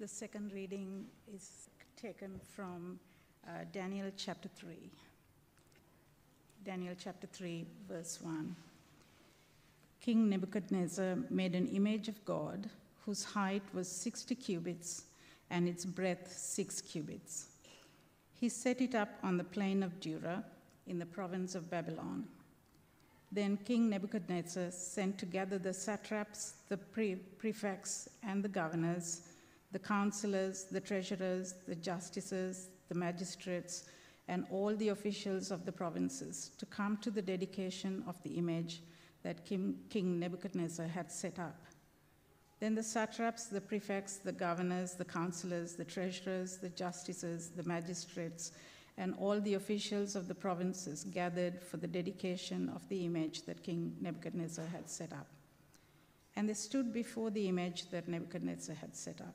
The 0.00 0.06
second 0.06 0.52
reading 0.52 1.06
is 1.34 1.70
taken 2.00 2.40
from 2.54 3.00
uh, 3.44 3.64
Daniel 3.72 4.12
chapter 4.16 4.48
3. 4.54 4.76
Daniel 6.64 6.94
chapter 6.96 7.26
3, 7.26 7.66
verse 7.88 8.20
1. 8.22 8.54
King 10.00 10.28
Nebuchadnezzar 10.28 11.16
made 11.30 11.56
an 11.56 11.66
image 11.66 12.06
of 12.06 12.24
God 12.24 12.70
whose 13.04 13.24
height 13.24 13.64
was 13.74 13.88
60 13.88 14.36
cubits 14.36 15.06
and 15.50 15.66
its 15.66 15.84
breadth 15.84 16.30
6 16.30 16.80
cubits. 16.82 17.48
He 18.34 18.48
set 18.48 18.80
it 18.80 18.94
up 18.94 19.18
on 19.24 19.36
the 19.36 19.42
plain 19.42 19.82
of 19.82 19.98
Dura 19.98 20.44
in 20.86 21.00
the 21.00 21.06
province 21.06 21.56
of 21.56 21.70
Babylon. 21.70 22.24
Then 23.32 23.58
King 23.64 23.90
Nebuchadnezzar 23.90 24.70
sent 24.70 25.18
together 25.18 25.58
the 25.58 25.74
satraps, 25.74 26.54
the 26.68 26.76
pre- 26.76 27.16
prefects, 27.16 28.08
and 28.22 28.44
the 28.44 28.48
governors, 28.48 29.22
the 29.72 29.78
counselors, 29.78 30.64
the 30.64 30.80
treasurers, 30.80 31.54
the 31.66 31.74
justices, 31.74 32.68
the 32.88 32.94
magistrates, 32.94 33.84
and 34.28 34.46
all 34.50 34.74
the 34.76 34.88
officials 34.90 35.50
of 35.50 35.64
the 35.64 35.72
provinces 35.72 36.50
to 36.58 36.66
come 36.66 36.96
to 36.98 37.10
the 37.10 37.22
dedication 37.22 38.04
of 38.06 38.22
the 38.22 38.34
image 38.34 38.82
that 39.22 39.44
King, 39.44 39.78
Nebuchadnezzar 40.18 40.86
had 40.86 41.10
set 41.10 41.38
up. 41.38 41.64
Then 42.60 42.74
the 42.74 42.82
satraps, 42.82 43.46
the 43.46 43.60
prefects, 43.60 44.16
the 44.16 44.32
governors, 44.32 44.94
the 44.94 45.04
counselors, 45.04 45.74
the 45.74 45.84
treasurers, 45.84 46.58
the 46.58 46.70
justices, 46.70 47.50
the 47.50 47.62
magistrates, 47.62 48.52
and 48.96 49.14
all 49.18 49.40
the 49.40 49.54
officials 49.54 50.16
of 50.16 50.28
the 50.28 50.34
provinces 50.34 51.04
gathered 51.04 51.62
for 51.62 51.76
the 51.76 51.86
dedication 51.86 52.68
of 52.74 52.88
the 52.88 53.04
image 53.04 53.42
that 53.42 53.62
King 53.62 53.96
Nebuchadnezzar 54.00 54.66
had 54.66 54.90
set 54.90 55.12
up. 55.12 55.28
And 56.36 56.48
they 56.48 56.54
stood 56.54 56.92
before 56.92 57.30
the 57.30 57.48
image 57.48 57.90
that 57.90 58.08
Nebuchadnezzar 58.08 58.74
had 58.74 58.96
set 58.96 59.20
up. 59.20 59.34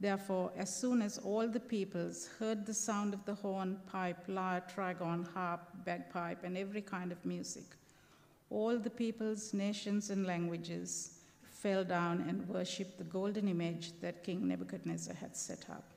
Therefore, 0.00 0.50
as 0.56 0.74
soon 0.74 1.02
as 1.02 1.18
all 1.18 1.46
the 1.46 1.60
peoples 1.60 2.30
heard 2.38 2.64
the 2.64 2.72
sound 2.72 3.12
of 3.12 3.24
the 3.26 3.34
horn, 3.34 3.78
pipe, 3.86 4.24
lyre, 4.28 4.64
trigon, 4.74 5.30
harp, 5.34 5.60
bagpipe, 5.84 6.42
and 6.42 6.56
every 6.56 6.80
kind 6.80 7.12
of 7.12 7.22
music, 7.26 7.66
all 8.48 8.78
the 8.78 8.90
peoples, 8.90 9.52
nations, 9.52 10.08
and 10.08 10.26
languages 10.26 11.18
fell 11.42 11.84
down 11.84 12.24
and 12.26 12.48
worshipped 12.48 12.96
the 12.96 13.04
golden 13.04 13.46
image 13.46 13.92
that 14.00 14.24
King 14.24 14.48
Nebuchadnezzar 14.48 15.14
had 15.14 15.36
set 15.36 15.68
up. 15.68 15.92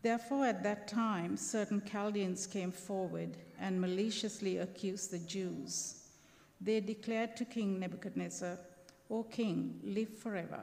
Therefore, 0.00 0.46
at 0.46 0.62
that 0.62 0.86
time, 0.86 1.36
certain 1.36 1.82
Chaldeans 1.84 2.46
came 2.46 2.70
forward 2.70 3.36
and 3.58 3.80
maliciously 3.80 4.58
accused 4.58 5.10
the 5.10 5.18
Jews. 5.18 6.04
They 6.60 6.78
declared 6.78 7.36
to 7.38 7.44
King 7.44 7.80
Nebuchadnezzar, 7.80 8.56
O 9.10 9.24
king, 9.24 9.80
live 9.82 10.16
forever. 10.16 10.62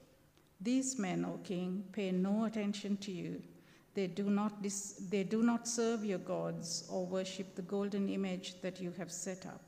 These 0.61 0.99
men, 0.99 1.25
O 1.25 1.39
king, 1.43 1.83
pay 1.91 2.11
no 2.11 2.45
attention 2.45 2.97
to 2.97 3.11
you. 3.11 3.41
They 3.93 4.07
do, 4.07 4.29
not 4.29 4.61
dis- 4.61 5.01
they 5.09 5.23
do 5.23 5.41
not 5.41 5.67
serve 5.67 6.05
your 6.05 6.19
gods 6.19 6.87
or 6.89 7.05
worship 7.05 7.55
the 7.55 7.63
golden 7.63 8.07
image 8.07 8.61
that 8.61 8.79
you 8.79 8.91
have 8.97 9.11
set 9.11 9.45
up. 9.45 9.61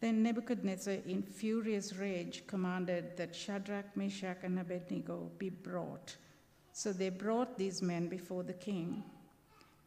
Then 0.00 0.22
Nebuchadnezzar, 0.22 0.94
in 1.06 1.22
furious 1.22 1.94
rage, 1.94 2.46
commanded 2.46 3.16
that 3.18 3.36
Shadrach, 3.36 3.94
Meshach, 3.96 4.38
and 4.42 4.58
Abednego 4.58 5.30
be 5.36 5.50
brought. 5.50 6.16
So 6.72 6.92
they 6.92 7.10
brought 7.10 7.58
these 7.58 7.82
men 7.82 8.08
before 8.08 8.42
the 8.42 8.54
king. 8.54 9.04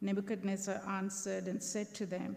Nebuchadnezzar 0.00 0.82
answered 0.88 1.48
and 1.48 1.60
said 1.60 1.92
to 1.94 2.06
them, 2.06 2.36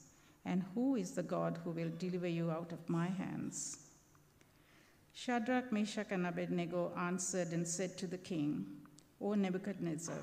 And 0.45 0.63
who 0.73 0.95
is 0.95 1.11
the 1.11 1.23
God 1.23 1.59
who 1.63 1.71
will 1.71 1.91
deliver 1.97 2.27
you 2.27 2.49
out 2.51 2.71
of 2.71 2.89
my 2.89 3.07
hands? 3.07 3.77
Shadrach, 5.13 5.71
Meshach, 5.71 6.07
and 6.11 6.25
Abednego 6.25 6.91
answered 6.97 7.49
and 7.51 7.67
said 7.67 7.97
to 7.97 8.07
the 8.07 8.17
king, 8.17 8.65
O 9.19 9.33
Nebuchadnezzar, 9.33 10.17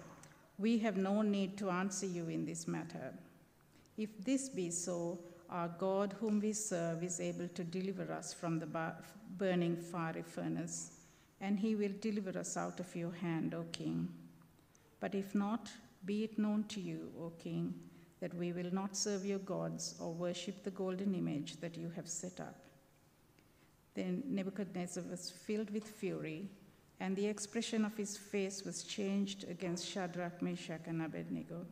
we 0.58 0.78
have 0.78 0.96
no 0.96 1.22
need 1.22 1.56
to 1.58 1.70
answer 1.70 2.06
you 2.06 2.28
in 2.28 2.44
this 2.44 2.66
matter. 2.66 3.14
If 3.96 4.10
this 4.24 4.48
be 4.48 4.70
so, 4.70 5.18
our 5.50 5.68
God, 5.68 6.16
whom 6.18 6.40
we 6.40 6.52
serve, 6.52 7.02
is 7.02 7.20
able 7.20 7.48
to 7.48 7.64
deliver 7.64 8.12
us 8.12 8.32
from 8.32 8.58
the 8.58 8.92
burning 9.36 9.76
fiery 9.76 10.22
furnace, 10.22 10.92
and 11.40 11.58
he 11.58 11.76
will 11.76 11.92
deliver 12.00 12.36
us 12.38 12.56
out 12.56 12.80
of 12.80 12.96
your 12.96 13.12
hand, 13.12 13.54
O 13.54 13.64
king. 13.72 14.08
But 15.00 15.14
if 15.14 15.34
not, 15.34 15.70
be 16.04 16.24
it 16.24 16.38
known 16.38 16.64
to 16.64 16.80
you, 16.80 17.12
O 17.20 17.30
king, 17.38 17.74
that 18.20 18.34
we 18.34 18.52
will 18.52 18.72
not 18.72 18.96
serve 18.96 19.24
your 19.24 19.38
gods 19.40 19.94
or 20.00 20.12
worship 20.12 20.62
the 20.62 20.70
golden 20.70 21.14
image 21.14 21.60
that 21.60 21.76
you 21.76 21.90
have 21.94 22.08
set 22.08 22.40
up. 22.40 22.56
Then 23.94 24.22
Nebuchadnezzar 24.26 25.04
was 25.08 25.30
filled 25.30 25.70
with 25.70 25.84
fury, 25.84 26.48
and 27.00 27.14
the 27.14 27.26
expression 27.26 27.84
of 27.84 27.96
his 27.96 28.16
face 28.16 28.64
was 28.64 28.82
changed 28.82 29.44
against 29.48 29.88
Shadrach, 29.88 30.42
Meshach, 30.42 30.82
and 30.86 31.02
Abednego. 31.02 31.64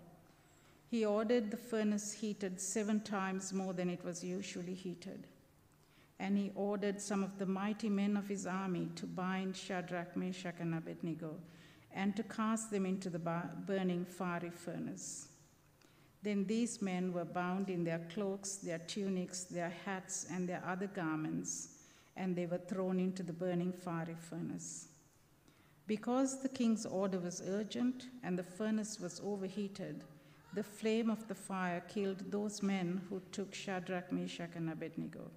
He 0.88 1.04
ordered 1.04 1.50
the 1.50 1.56
furnace 1.56 2.12
heated 2.12 2.60
seven 2.60 3.00
times 3.00 3.52
more 3.52 3.72
than 3.72 3.90
it 3.90 4.04
was 4.04 4.22
usually 4.22 4.74
heated. 4.74 5.26
And 6.18 6.38
he 6.38 6.52
ordered 6.54 7.00
some 7.00 7.22
of 7.22 7.38
the 7.38 7.46
mighty 7.46 7.88
men 7.88 8.16
of 8.16 8.28
his 8.28 8.46
army 8.46 8.88
to 8.96 9.04
bind 9.04 9.56
Shadrach, 9.56 10.16
Meshach, 10.16 10.54
and 10.60 10.74
Abednego 10.74 11.36
and 11.96 12.14
to 12.14 12.22
cast 12.22 12.70
them 12.70 12.86
into 12.86 13.08
the 13.08 13.18
burning 13.66 14.04
fiery 14.04 14.50
furnace. 14.50 15.28
Then 16.26 16.44
these 16.44 16.82
men 16.82 17.12
were 17.12 17.24
bound 17.24 17.70
in 17.70 17.84
their 17.84 18.00
cloaks, 18.12 18.56
their 18.56 18.80
tunics, 18.80 19.44
their 19.44 19.72
hats, 19.84 20.26
and 20.28 20.48
their 20.48 20.60
other 20.66 20.88
garments, 20.88 21.68
and 22.16 22.34
they 22.34 22.46
were 22.46 22.58
thrown 22.58 22.98
into 22.98 23.22
the 23.22 23.32
burning 23.32 23.72
fiery 23.72 24.16
furnace. 24.18 24.88
Because 25.86 26.42
the 26.42 26.48
king's 26.48 26.84
order 26.84 27.20
was 27.20 27.44
urgent 27.46 28.08
and 28.24 28.36
the 28.36 28.42
furnace 28.42 28.98
was 28.98 29.20
overheated, 29.24 30.02
the 30.52 30.64
flame 30.64 31.10
of 31.10 31.28
the 31.28 31.34
fire 31.36 31.80
killed 31.86 32.32
those 32.32 32.60
men 32.60 33.02
who 33.08 33.22
took 33.30 33.54
Shadrach, 33.54 34.10
Meshach, 34.10 34.56
and 34.56 34.68
Abednego. 34.68 35.30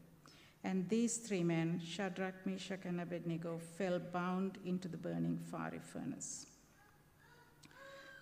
And 0.64 0.90
these 0.90 1.18
three 1.18 1.44
men, 1.44 1.80
Shadrach, 1.86 2.48
Meshach, 2.48 2.86
and 2.86 3.00
Abednego, 3.00 3.60
fell 3.78 4.00
bound 4.00 4.58
into 4.66 4.88
the 4.88 4.98
burning 4.98 5.38
fiery 5.52 5.82
furnace. 5.84 6.48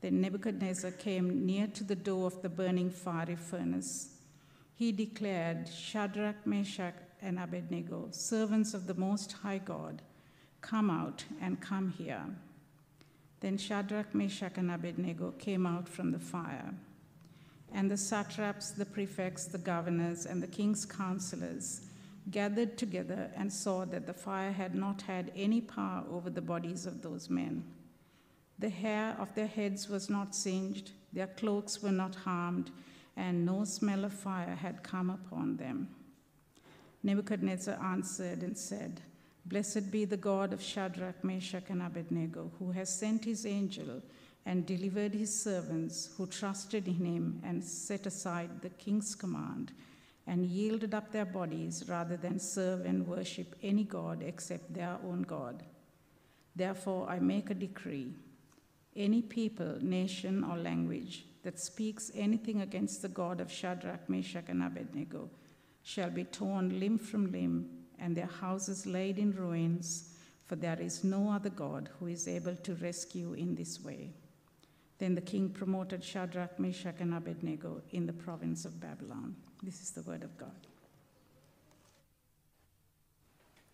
Then 0.00 0.20
Nebuchadnezzar 0.20 0.92
came 0.92 1.44
near 1.44 1.66
to 1.68 1.84
the 1.84 1.96
door 1.96 2.26
of 2.26 2.42
the 2.42 2.48
burning 2.48 2.90
fiery 2.90 3.36
furnace. 3.36 4.16
He 4.74 4.92
declared, 4.92 5.68
Shadrach, 5.68 6.46
Meshach, 6.46 6.94
and 7.20 7.38
Abednego, 7.38 8.08
servants 8.10 8.72
of 8.72 8.86
the 8.86 8.94
Most 8.94 9.32
High 9.32 9.58
God, 9.58 10.00
come 10.62 10.90
out 10.90 11.24
and 11.40 11.60
come 11.60 11.90
here. 11.90 12.24
Then 13.40 13.58
Shadrach, 13.58 14.14
Meshach, 14.14 14.56
and 14.56 14.70
Abednego 14.70 15.32
came 15.32 15.66
out 15.66 15.88
from 15.88 16.12
the 16.12 16.18
fire. 16.18 16.72
And 17.72 17.90
the 17.90 17.96
satraps, 17.96 18.70
the 18.70 18.86
prefects, 18.86 19.44
the 19.44 19.58
governors, 19.58 20.26
and 20.26 20.42
the 20.42 20.46
king's 20.46 20.84
counselors 20.84 21.82
gathered 22.30 22.76
together 22.76 23.30
and 23.36 23.52
saw 23.52 23.84
that 23.86 24.06
the 24.06 24.14
fire 24.14 24.52
had 24.52 24.74
not 24.74 25.02
had 25.02 25.32
any 25.36 25.60
power 25.60 26.04
over 26.10 26.30
the 26.30 26.40
bodies 26.40 26.86
of 26.86 27.02
those 27.02 27.30
men. 27.30 27.64
The 28.60 28.68
hair 28.68 29.16
of 29.18 29.34
their 29.34 29.46
heads 29.46 29.88
was 29.88 30.10
not 30.10 30.34
singed, 30.34 30.90
their 31.14 31.28
cloaks 31.28 31.82
were 31.82 31.90
not 31.90 32.14
harmed, 32.14 32.70
and 33.16 33.46
no 33.46 33.64
smell 33.64 34.04
of 34.04 34.12
fire 34.12 34.54
had 34.54 34.82
come 34.82 35.08
upon 35.08 35.56
them. 35.56 35.88
Nebuchadnezzar 37.02 37.82
answered 37.82 38.42
and 38.42 38.56
said, 38.58 39.00
Blessed 39.46 39.90
be 39.90 40.04
the 40.04 40.18
God 40.18 40.52
of 40.52 40.60
Shadrach, 40.62 41.24
Meshach, 41.24 41.70
and 41.70 41.80
Abednego, 41.82 42.52
who 42.58 42.70
has 42.72 42.94
sent 42.94 43.24
his 43.24 43.46
angel 43.46 44.02
and 44.44 44.66
delivered 44.66 45.14
his 45.14 45.42
servants 45.42 46.10
who 46.18 46.26
trusted 46.26 46.86
in 46.86 46.94
him 46.94 47.40
and 47.42 47.64
set 47.64 48.04
aside 48.04 48.60
the 48.60 48.68
king's 48.68 49.14
command 49.14 49.72
and 50.26 50.44
yielded 50.44 50.92
up 50.94 51.10
their 51.10 51.24
bodies 51.24 51.84
rather 51.88 52.18
than 52.18 52.38
serve 52.38 52.84
and 52.84 53.06
worship 53.06 53.54
any 53.62 53.84
god 53.84 54.22
except 54.22 54.74
their 54.74 54.98
own 55.02 55.22
God. 55.22 55.62
Therefore, 56.54 57.08
I 57.08 57.18
make 57.20 57.48
a 57.48 57.54
decree 57.54 58.14
any 58.96 59.22
people, 59.22 59.78
nation, 59.80 60.44
or 60.44 60.56
language 60.56 61.24
that 61.42 61.58
speaks 61.58 62.10
anything 62.14 62.60
against 62.60 63.02
the 63.02 63.08
God 63.08 63.40
of 63.40 63.50
Shadrach, 63.50 64.08
Meshach, 64.08 64.44
and 64.48 64.62
Abednego 64.62 65.30
shall 65.82 66.10
be 66.10 66.24
torn 66.24 66.78
limb 66.78 66.98
from 66.98 67.32
limb, 67.32 67.68
and 67.98 68.16
their 68.16 68.26
houses 68.26 68.86
laid 68.86 69.18
in 69.18 69.32
ruins, 69.32 70.16
for 70.46 70.56
there 70.56 70.80
is 70.80 71.04
no 71.04 71.30
other 71.30 71.50
God 71.50 71.88
who 71.98 72.06
is 72.06 72.28
able 72.28 72.56
to 72.56 72.74
rescue 72.74 73.32
in 73.34 73.54
this 73.54 73.80
way. 73.82 74.12
Then 74.98 75.14
the 75.14 75.20
king 75.20 75.48
promoted 75.48 76.04
Shadrach, 76.04 76.58
Meshach, 76.58 76.96
and 77.00 77.14
Abednego 77.14 77.80
in 77.92 78.06
the 78.06 78.12
province 78.12 78.64
of 78.66 78.80
Babylon. 78.80 79.34
This 79.62 79.80
is 79.80 79.92
the 79.92 80.02
word 80.02 80.22
of 80.22 80.36
God. 80.36 80.66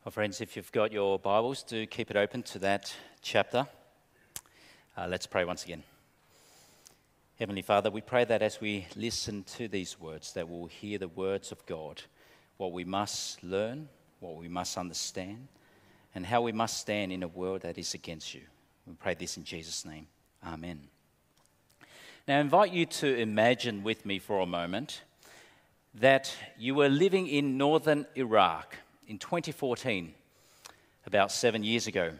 Well, 0.05 0.13
friends, 0.13 0.41
if 0.41 0.55
you've 0.55 0.71
got 0.71 0.93
your 0.93 1.19
Bibles, 1.19 1.65
do 1.65 1.85
keep 1.87 2.13
it 2.13 2.17
open 2.17 2.45
to 2.45 2.61
that 2.61 2.95
chapter. 3.23 3.67
Uh, 4.99 5.07
let's 5.07 5.27
pray 5.27 5.45
once 5.45 5.63
again. 5.63 5.83
Heavenly 7.39 7.61
Father, 7.61 7.91
we 7.91 8.01
pray 8.01 8.25
that 8.25 8.41
as 8.41 8.63
we 8.63 8.87
listen 8.97 9.43
to 9.59 9.69
these 9.69 10.01
words, 10.01 10.33
that 10.33 10.49
we'll 10.49 10.69
hear 10.69 10.97
the 10.97 11.09
words 11.09 11.53
of 11.53 11.67
God, 11.67 12.01
what 12.57 12.73
we 12.73 12.83
must 12.83 13.45
learn, 13.45 13.91
what 14.21 14.37
we 14.37 14.49
must 14.49 14.79
understand, 14.79 15.49
and 16.15 16.25
how 16.25 16.41
we 16.41 16.53
must 16.53 16.79
stand 16.79 17.13
in 17.13 17.23
a 17.23 17.29
world 17.29 17.61
that 17.61 17.77
is 17.77 17.93
against 17.93 18.33
you. 18.33 18.41
We 18.87 18.95
pray 18.95 19.13
this 19.13 19.37
in 19.37 19.45
Jesus' 19.45 19.85
name. 19.85 20.07
Amen. 20.43 20.81
Now, 22.27 22.39
I 22.39 22.41
invite 22.41 22.73
you 22.73 22.87
to 22.87 23.19
imagine 23.19 23.83
with 23.83 24.07
me 24.07 24.19
for 24.19 24.41
a 24.41 24.47
moment 24.47 25.03
that 25.93 26.35
you 26.57 26.75
were 26.75 26.89
living 26.89 27.27
in 27.27 27.59
northern 27.59 28.07
Iraq 28.15 28.77
in 29.07 29.19
2014, 29.19 30.15
about 31.05 31.31
seven 31.31 31.63
years 31.63 31.87
ago, 31.87 32.13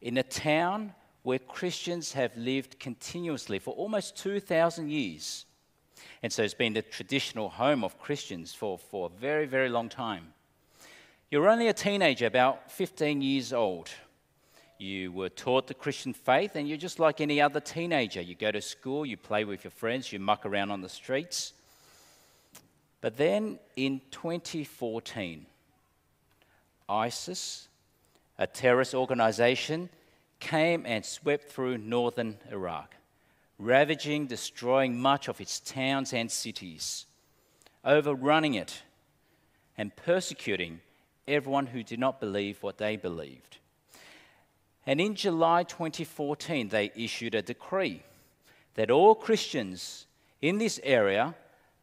in 0.00 0.16
a 0.16 0.22
town 0.22 0.94
where 1.28 1.38
Christians 1.38 2.14
have 2.14 2.34
lived 2.38 2.80
continuously 2.80 3.58
for 3.58 3.74
almost 3.74 4.16
2,000 4.16 4.88
years. 4.88 5.44
And 6.22 6.32
so 6.32 6.42
it's 6.42 6.54
been 6.54 6.72
the 6.72 6.80
traditional 6.80 7.50
home 7.50 7.84
of 7.84 8.00
Christians 8.00 8.54
for, 8.54 8.78
for 8.78 9.10
a 9.14 9.20
very, 9.20 9.44
very 9.44 9.68
long 9.68 9.90
time. 9.90 10.32
You're 11.30 11.50
only 11.50 11.68
a 11.68 11.74
teenager, 11.74 12.24
about 12.24 12.72
15 12.72 13.20
years 13.20 13.52
old. 13.52 13.90
You 14.78 15.12
were 15.12 15.28
taught 15.28 15.66
the 15.66 15.74
Christian 15.74 16.14
faith, 16.14 16.56
and 16.56 16.66
you're 16.66 16.78
just 16.78 16.98
like 16.98 17.20
any 17.20 17.42
other 17.42 17.60
teenager. 17.60 18.22
You 18.22 18.34
go 18.34 18.50
to 18.50 18.62
school, 18.62 19.04
you 19.04 19.18
play 19.18 19.44
with 19.44 19.64
your 19.64 19.70
friends, 19.70 20.10
you 20.10 20.18
muck 20.18 20.46
around 20.46 20.70
on 20.70 20.80
the 20.80 20.88
streets. 20.88 21.52
But 23.02 23.18
then 23.18 23.58
in 23.76 24.00
2014, 24.12 25.44
ISIS, 26.88 27.68
a 28.38 28.46
terrorist 28.46 28.94
organization, 28.94 29.90
came 30.40 30.84
and 30.86 31.04
swept 31.04 31.50
through 31.50 31.78
northern 31.78 32.38
Iraq, 32.50 32.94
ravaging, 33.58 34.26
destroying 34.26 35.00
much 35.00 35.28
of 35.28 35.40
its 35.40 35.60
towns 35.60 36.12
and 36.12 36.30
cities, 36.30 37.06
overrunning 37.84 38.54
it, 38.54 38.82
and 39.76 39.94
persecuting 39.96 40.80
everyone 41.26 41.66
who 41.66 41.82
did 41.82 41.98
not 41.98 42.20
believe 42.20 42.62
what 42.62 42.78
they 42.78 42.96
believed. 42.96 43.58
And 44.86 45.00
in 45.00 45.14
July 45.14 45.64
2014, 45.64 46.68
they 46.68 46.90
issued 46.96 47.34
a 47.34 47.42
decree 47.42 48.02
that 48.74 48.90
all 48.90 49.14
Christians 49.14 50.06
in 50.40 50.58
this 50.58 50.80
area 50.82 51.34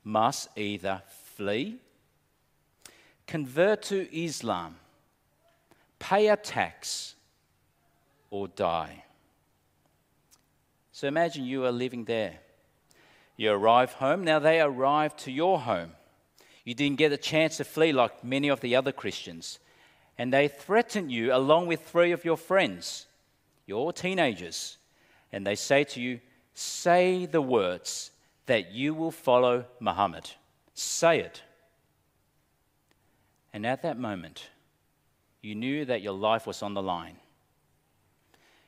must 0.04 0.50
either 0.56 1.02
flee, 1.36 1.78
convert 3.28 3.82
to 3.84 4.18
Islam, 4.18 4.78
pay 6.00 6.30
a 6.30 6.38
tax, 6.38 7.15
or 8.36 8.50
die. 8.50 9.06
So 10.92 11.08
imagine 11.08 11.46
you 11.46 11.64
are 11.64 11.72
living 11.72 12.04
there. 12.04 12.40
You 13.38 13.52
arrive 13.52 13.94
home, 13.94 14.26
now 14.26 14.40
they 14.40 14.60
arrive 14.60 15.16
to 15.18 15.32
your 15.32 15.60
home. 15.62 15.92
You 16.66 16.74
didn't 16.74 16.98
get 16.98 17.14
a 17.14 17.18
chance 17.18 17.56
to 17.58 17.64
flee 17.64 17.94
like 17.94 18.26
many 18.26 18.50
of 18.50 18.60
the 18.60 18.76
other 18.76 18.92
Christians. 18.92 19.60
And 20.18 20.34
they 20.34 20.50
threaten 20.50 21.10
you 21.10 21.34
along 21.34 21.68
with 21.68 21.82
three 21.82 22.12
of 22.12 22.26
your 22.26 22.36
friends. 22.36 23.06
You're 23.66 23.94
teenagers. 23.94 24.78
And 25.32 25.48
they 25.48 25.56
say 25.56 25.86
to 25.86 26.02
you, 26.02 26.20
Say 26.54 27.26
the 27.26 27.42
words 27.42 28.12
that 28.48 28.74
you 28.74 28.94
will 28.94 29.12
follow 29.12 29.66
Muhammad. 29.80 30.30
Say 30.74 31.20
it. 31.20 31.42
And 33.54 33.66
at 33.66 33.82
that 33.84 33.98
moment, 33.98 34.50
you 35.42 35.56
knew 35.56 35.86
that 35.86 36.02
your 36.02 36.14
life 36.14 36.46
was 36.46 36.62
on 36.62 36.74
the 36.74 36.84
line. 36.84 37.18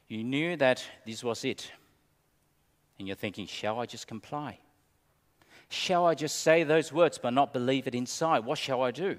You 0.07 0.23
knew 0.23 0.55
that 0.57 0.85
this 1.05 1.23
was 1.23 1.43
it. 1.43 1.71
And 2.97 3.07
you're 3.07 3.15
thinking, 3.15 3.45
shall 3.45 3.79
I 3.79 3.85
just 3.85 4.07
comply? 4.07 4.59
Shall 5.69 6.05
I 6.05 6.15
just 6.15 6.39
say 6.39 6.63
those 6.63 6.93
words 6.93 7.17
but 7.17 7.33
not 7.33 7.53
believe 7.53 7.87
it 7.87 7.95
inside? 7.95 8.45
What 8.45 8.57
shall 8.57 8.81
I 8.81 8.91
do? 8.91 9.17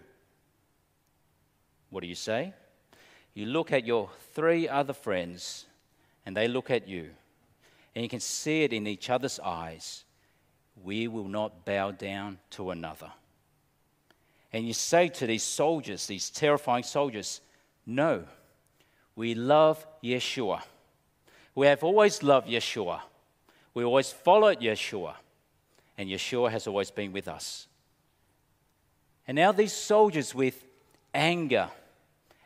What 1.90 2.00
do 2.00 2.06
you 2.06 2.14
say? 2.14 2.54
You 3.34 3.46
look 3.46 3.72
at 3.72 3.86
your 3.86 4.10
three 4.34 4.68
other 4.68 4.92
friends 4.92 5.66
and 6.26 6.36
they 6.36 6.48
look 6.48 6.70
at 6.70 6.88
you, 6.88 7.10
and 7.94 8.02
you 8.02 8.08
can 8.08 8.20
see 8.20 8.62
it 8.62 8.72
in 8.72 8.86
each 8.86 9.08
other's 9.08 9.38
eyes 9.40 10.04
we 10.82 11.08
will 11.08 11.28
not 11.28 11.64
bow 11.64 11.90
down 11.90 12.38
to 12.50 12.70
another. 12.70 13.10
And 14.52 14.66
you 14.66 14.72
say 14.72 15.08
to 15.08 15.26
these 15.26 15.42
soldiers, 15.42 16.06
these 16.06 16.30
terrifying 16.30 16.84
soldiers, 16.84 17.40
no, 17.86 18.24
we 19.14 19.34
love 19.34 19.86
Yeshua. 20.02 20.62
We 21.58 21.66
have 21.66 21.82
always 21.82 22.22
loved 22.22 22.46
Yeshua. 22.48 23.00
We 23.74 23.82
always 23.82 24.12
followed 24.12 24.60
Yeshua. 24.60 25.14
And 25.98 26.08
Yeshua 26.08 26.52
has 26.52 26.68
always 26.68 26.92
been 26.92 27.12
with 27.12 27.26
us. 27.26 27.66
And 29.26 29.34
now 29.34 29.50
these 29.50 29.72
soldiers, 29.72 30.36
with 30.36 30.64
anger 31.12 31.68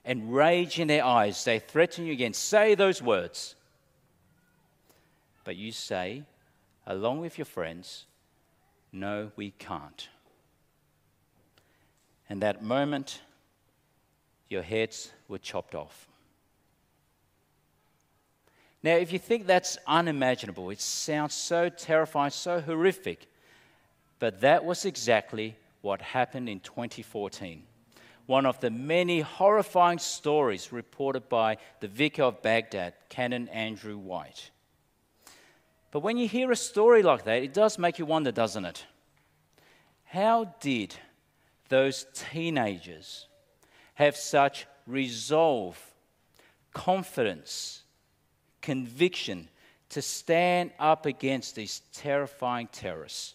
and 0.03 0.35
rage 0.35 0.81
in 0.81 0.89
their 0.89 1.05
eyes, 1.05 1.45
they 1.45 1.59
threaten 1.59 2.07
you 2.07 2.15
again. 2.15 2.33
Say 2.33 2.75
those 2.75 3.03
words. 3.03 3.55
But 5.45 5.57
you 5.57 5.73
say, 5.73 6.23
along 6.87 7.21
with 7.21 7.37
your 7.37 7.45
friends, 7.45 8.07
no, 8.95 9.31
we 9.37 9.51
can't. 9.59 10.09
And 12.31 12.41
that 12.41 12.65
moment, 12.65 13.21
your 14.49 14.63
heads 14.63 15.13
were 15.29 15.37
chopped 15.37 15.75
off. 15.75 16.09
Now, 18.83 18.97
if 18.97 19.13
you 19.13 19.19
think 19.19 19.47
that's 19.47 19.79
unimaginable, 19.87 20.71
it 20.71 20.81
sounds 20.81 21.35
so 21.35 21.69
terrifying, 21.69 22.31
so 22.31 22.61
horrific, 22.61 23.29
but 24.19 24.41
that 24.41 24.65
was 24.65 24.85
exactly 24.85 25.57
what 25.83 26.03
happened 26.03 26.49
in 26.49 26.61
2014. 26.61 27.63
One 28.27 28.47
of 28.47 28.61
the 28.61 28.71
many 28.71 29.21
horrifying 29.21 29.99
stories 29.99 30.73
reported 30.73 31.29
by 31.29 31.59
the 31.81 31.89
Vicar 31.89 32.25
of 32.25 32.43
Baghdad, 32.43 32.95
Canon 33.09 33.49
Andrew 33.49 33.99
White. 33.99 34.51
But 35.91 36.01
when 36.01 36.17
you 36.17 36.27
hear 36.27 36.51
a 36.51 36.57
story 36.57 37.03
like 37.03 37.25
that, 37.25 37.43
it 37.43 37.53
does 37.53 37.79
make 37.79 37.99
you 37.99 38.07
wonder, 38.07 38.33
doesn't 38.33 38.65
it? 38.65 38.87
How 40.05 40.55
did 40.61 40.95
those 41.69 42.07
teenagers 42.15 43.27
have 43.95 44.17
such 44.17 44.67
resolve, 44.87 45.79
confidence, 46.73 47.82
conviction 48.63 49.49
to 49.91 50.01
stand 50.01 50.71
up 50.79 51.05
against 51.05 51.55
these 51.55 51.83
terrifying 51.93 52.69
terrorists. 52.73 53.35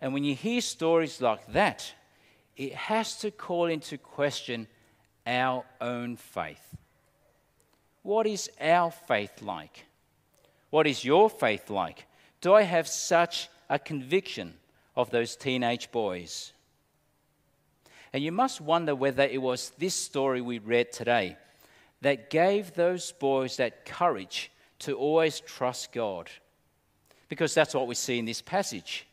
And 0.00 0.14
when 0.14 0.24
you 0.24 0.34
hear 0.34 0.60
stories 0.60 1.20
like 1.20 1.52
that, 1.52 1.92
it 2.56 2.74
has 2.74 3.18
to 3.18 3.30
call 3.30 3.66
into 3.66 3.98
question 3.98 4.66
our 5.26 5.64
own 5.80 6.16
faith. 6.16 6.76
What 8.02 8.26
is 8.26 8.50
our 8.60 8.90
faith 8.90 9.42
like? 9.42 9.84
What 10.70 10.86
is 10.86 11.04
your 11.04 11.28
faith 11.28 11.70
like? 11.70 12.06
Do 12.40 12.54
I 12.54 12.62
have 12.62 12.86
such 12.86 13.48
a 13.68 13.78
conviction 13.78 14.54
of 14.96 15.10
those 15.10 15.36
teenage 15.36 15.90
boys? 15.90 16.52
And 18.12 18.22
you 18.22 18.30
must 18.30 18.60
wonder 18.60 18.94
whether 18.94 19.24
it 19.24 19.40
was 19.40 19.72
this 19.78 19.94
story 19.94 20.40
we 20.40 20.58
read 20.58 20.92
today 20.92 21.36
that 22.04 22.28
gave 22.28 22.74
those 22.74 23.12
boys 23.12 23.56
that 23.56 23.86
courage 23.86 24.50
to 24.78 24.94
always 24.94 25.40
trust 25.40 25.90
God. 25.90 26.28
Because 27.30 27.54
that's 27.54 27.74
what 27.74 27.86
we 27.86 27.94
see 27.94 28.18
in 28.18 28.26
this 28.26 28.42
passage. 28.42 29.06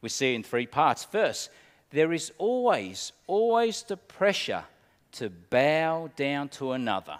We 0.00 0.08
see 0.08 0.34
in 0.34 0.42
three 0.42 0.66
parts. 0.66 1.04
First, 1.04 1.48
there 1.90 2.12
is 2.12 2.32
always, 2.38 3.12
always 3.28 3.84
the 3.84 3.96
pressure 3.96 4.64
to 5.12 5.30
bow 5.30 6.10
down 6.16 6.48
to 6.48 6.72
another. 6.72 7.18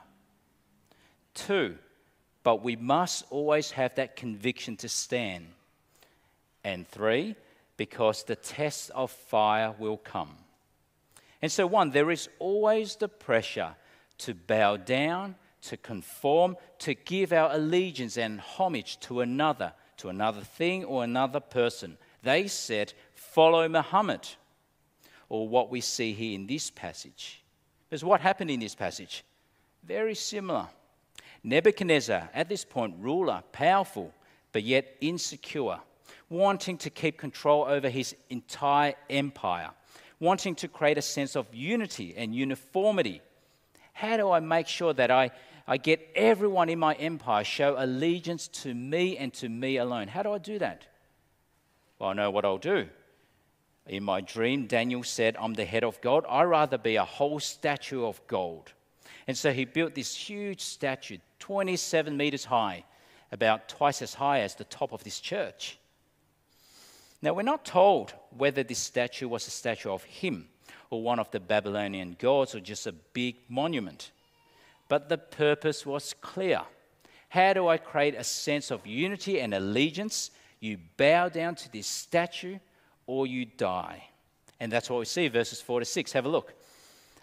Two, 1.32 1.78
but 2.42 2.64
we 2.64 2.74
must 2.74 3.24
always 3.30 3.70
have 3.70 3.94
that 3.94 4.16
conviction 4.16 4.76
to 4.78 4.88
stand. 4.88 5.46
And 6.64 6.88
three, 6.88 7.36
because 7.76 8.24
the 8.24 8.34
test 8.34 8.90
of 8.96 9.12
fire 9.12 9.72
will 9.78 9.96
come. 9.96 10.34
And 11.40 11.52
so, 11.52 11.68
one, 11.68 11.92
there 11.92 12.10
is 12.10 12.28
always 12.40 12.96
the 12.96 13.06
pressure 13.06 13.76
to 14.18 14.34
bow 14.34 14.76
down, 14.76 15.36
to 15.62 15.76
conform, 15.76 16.56
to 16.80 16.94
give 16.94 17.32
our 17.32 17.52
allegiance 17.52 18.16
and 18.16 18.40
homage 18.40 18.98
to 19.00 19.20
another, 19.20 19.72
to 19.98 20.08
another 20.08 20.40
thing 20.40 20.84
or 20.84 21.04
another 21.04 21.40
person. 21.40 21.98
They 22.22 22.46
said, 22.48 22.92
Follow 23.14 23.68
Muhammad, 23.68 24.28
or 25.28 25.48
what 25.48 25.70
we 25.70 25.80
see 25.80 26.12
here 26.12 26.34
in 26.34 26.46
this 26.46 26.70
passage. 26.70 27.42
Because 27.88 28.04
what 28.04 28.20
happened 28.20 28.50
in 28.50 28.60
this 28.60 28.74
passage? 28.74 29.24
Very 29.84 30.14
similar. 30.14 30.66
Nebuchadnezzar, 31.42 32.28
at 32.34 32.48
this 32.48 32.64
point, 32.64 32.94
ruler, 32.98 33.42
powerful, 33.52 34.12
but 34.52 34.62
yet 34.62 34.96
insecure, 35.00 35.78
wanting 36.28 36.76
to 36.78 36.90
keep 36.90 37.16
control 37.16 37.64
over 37.64 37.88
his 37.88 38.14
entire 38.28 38.94
empire, 39.08 39.70
wanting 40.20 40.54
to 40.56 40.68
create 40.68 40.98
a 40.98 41.02
sense 41.02 41.36
of 41.36 41.46
unity 41.54 42.14
and 42.16 42.34
uniformity. 42.34 43.22
How 43.98 44.16
do 44.16 44.30
I 44.30 44.38
make 44.38 44.68
sure 44.68 44.92
that 44.92 45.10
I, 45.10 45.32
I 45.66 45.76
get 45.76 46.08
everyone 46.14 46.68
in 46.68 46.78
my 46.78 46.94
empire 46.94 47.42
show 47.42 47.74
allegiance 47.76 48.46
to 48.62 48.72
me 48.72 49.16
and 49.16 49.34
to 49.34 49.48
me 49.48 49.78
alone? 49.78 50.06
How 50.06 50.22
do 50.22 50.32
I 50.32 50.38
do 50.38 50.60
that? 50.60 50.86
Well, 51.98 52.10
I 52.10 52.12
know 52.12 52.30
what 52.30 52.44
I'll 52.44 52.58
do. 52.58 52.86
In 53.88 54.04
my 54.04 54.20
dream, 54.20 54.68
Daniel 54.68 55.02
said, 55.02 55.36
I'm 55.36 55.54
the 55.54 55.64
head 55.64 55.82
of 55.82 56.00
God. 56.00 56.24
I'd 56.28 56.44
rather 56.44 56.78
be 56.78 56.94
a 56.94 57.04
whole 57.04 57.40
statue 57.40 58.04
of 58.04 58.24
gold. 58.28 58.72
And 59.26 59.36
so 59.36 59.52
he 59.52 59.64
built 59.64 59.96
this 59.96 60.14
huge 60.14 60.60
statue, 60.60 61.18
27 61.40 62.16
meters 62.16 62.44
high, 62.44 62.84
about 63.32 63.68
twice 63.68 64.00
as 64.00 64.14
high 64.14 64.42
as 64.42 64.54
the 64.54 64.62
top 64.62 64.92
of 64.92 65.02
this 65.02 65.18
church. 65.18 65.76
Now, 67.20 67.32
we're 67.32 67.42
not 67.42 67.64
told 67.64 68.14
whether 68.30 68.62
this 68.62 68.78
statue 68.78 69.26
was 69.26 69.48
a 69.48 69.50
statue 69.50 69.90
of 69.90 70.04
him 70.04 70.46
or 70.90 71.02
one 71.02 71.18
of 71.18 71.30
the 71.30 71.40
Babylonian 71.40 72.16
gods 72.18 72.54
or 72.54 72.60
just 72.60 72.86
a 72.86 72.92
big 72.92 73.36
monument. 73.48 74.10
But 74.88 75.08
the 75.08 75.18
purpose 75.18 75.84
was 75.84 76.14
clear. 76.20 76.62
How 77.28 77.52
do 77.52 77.68
I 77.68 77.76
create 77.76 78.14
a 78.14 78.24
sense 78.24 78.70
of 78.70 78.86
unity 78.86 79.40
and 79.40 79.52
allegiance? 79.52 80.30
You 80.60 80.78
bow 80.96 81.28
down 81.28 81.56
to 81.56 81.72
this 81.72 81.86
statue 81.86 82.58
or 83.06 83.26
you 83.26 83.44
die. 83.44 84.04
And 84.60 84.72
that's 84.72 84.90
what 84.90 84.98
we 84.98 85.04
see, 85.04 85.28
verses 85.28 85.60
4 85.60 85.80
to 85.80 85.86
6. 85.86 86.12
Have 86.12 86.26
a 86.26 86.30
look. 86.30 86.54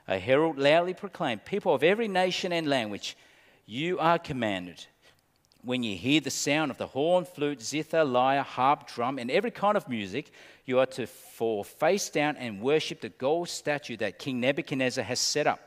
A 0.08 0.20
herald 0.20 0.60
loudly 0.60 0.94
proclaimed, 0.94 1.46
People 1.46 1.74
of 1.74 1.84
every 1.84 2.08
nation 2.08 2.54
and 2.54 2.68
language, 2.68 3.18
you 3.66 3.98
are 4.00 4.20
commanded. 4.20 4.86
When 5.66 5.82
you 5.82 5.98
hear 5.98 6.22
the 6.22 6.30
sound 6.30 6.70
of 6.70 6.78
the 6.78 6.86
horn, 6.86 7.26
flute, 7.26 7.60
zither, 7.60 8.06
lyre, 8.06 8.44
harp, 8.44 8.88
drum, 8.88 9.18
and 9.18 9.32
every 9.32 9.50
kind 9.50 9.76
of 9.76 9.90
music, 9.90 10.32
you 10.64 10.78
are 10.78 10.86
to 10.86 11.08
fall 11.08 11.64
face 11.64 12.08
down 12.10 12.38
and 12.38 12.62
worship 12.62 13.02
the 13.02 13.10
gold 13.10 13.50
statue 13.50 13.98
that 13.98 14.20
King 14.20 14.40
Nebuchadnezzar 14.40 15.04
has 15.04 15.20
set 15.20 15.48
up. 15.48 15.60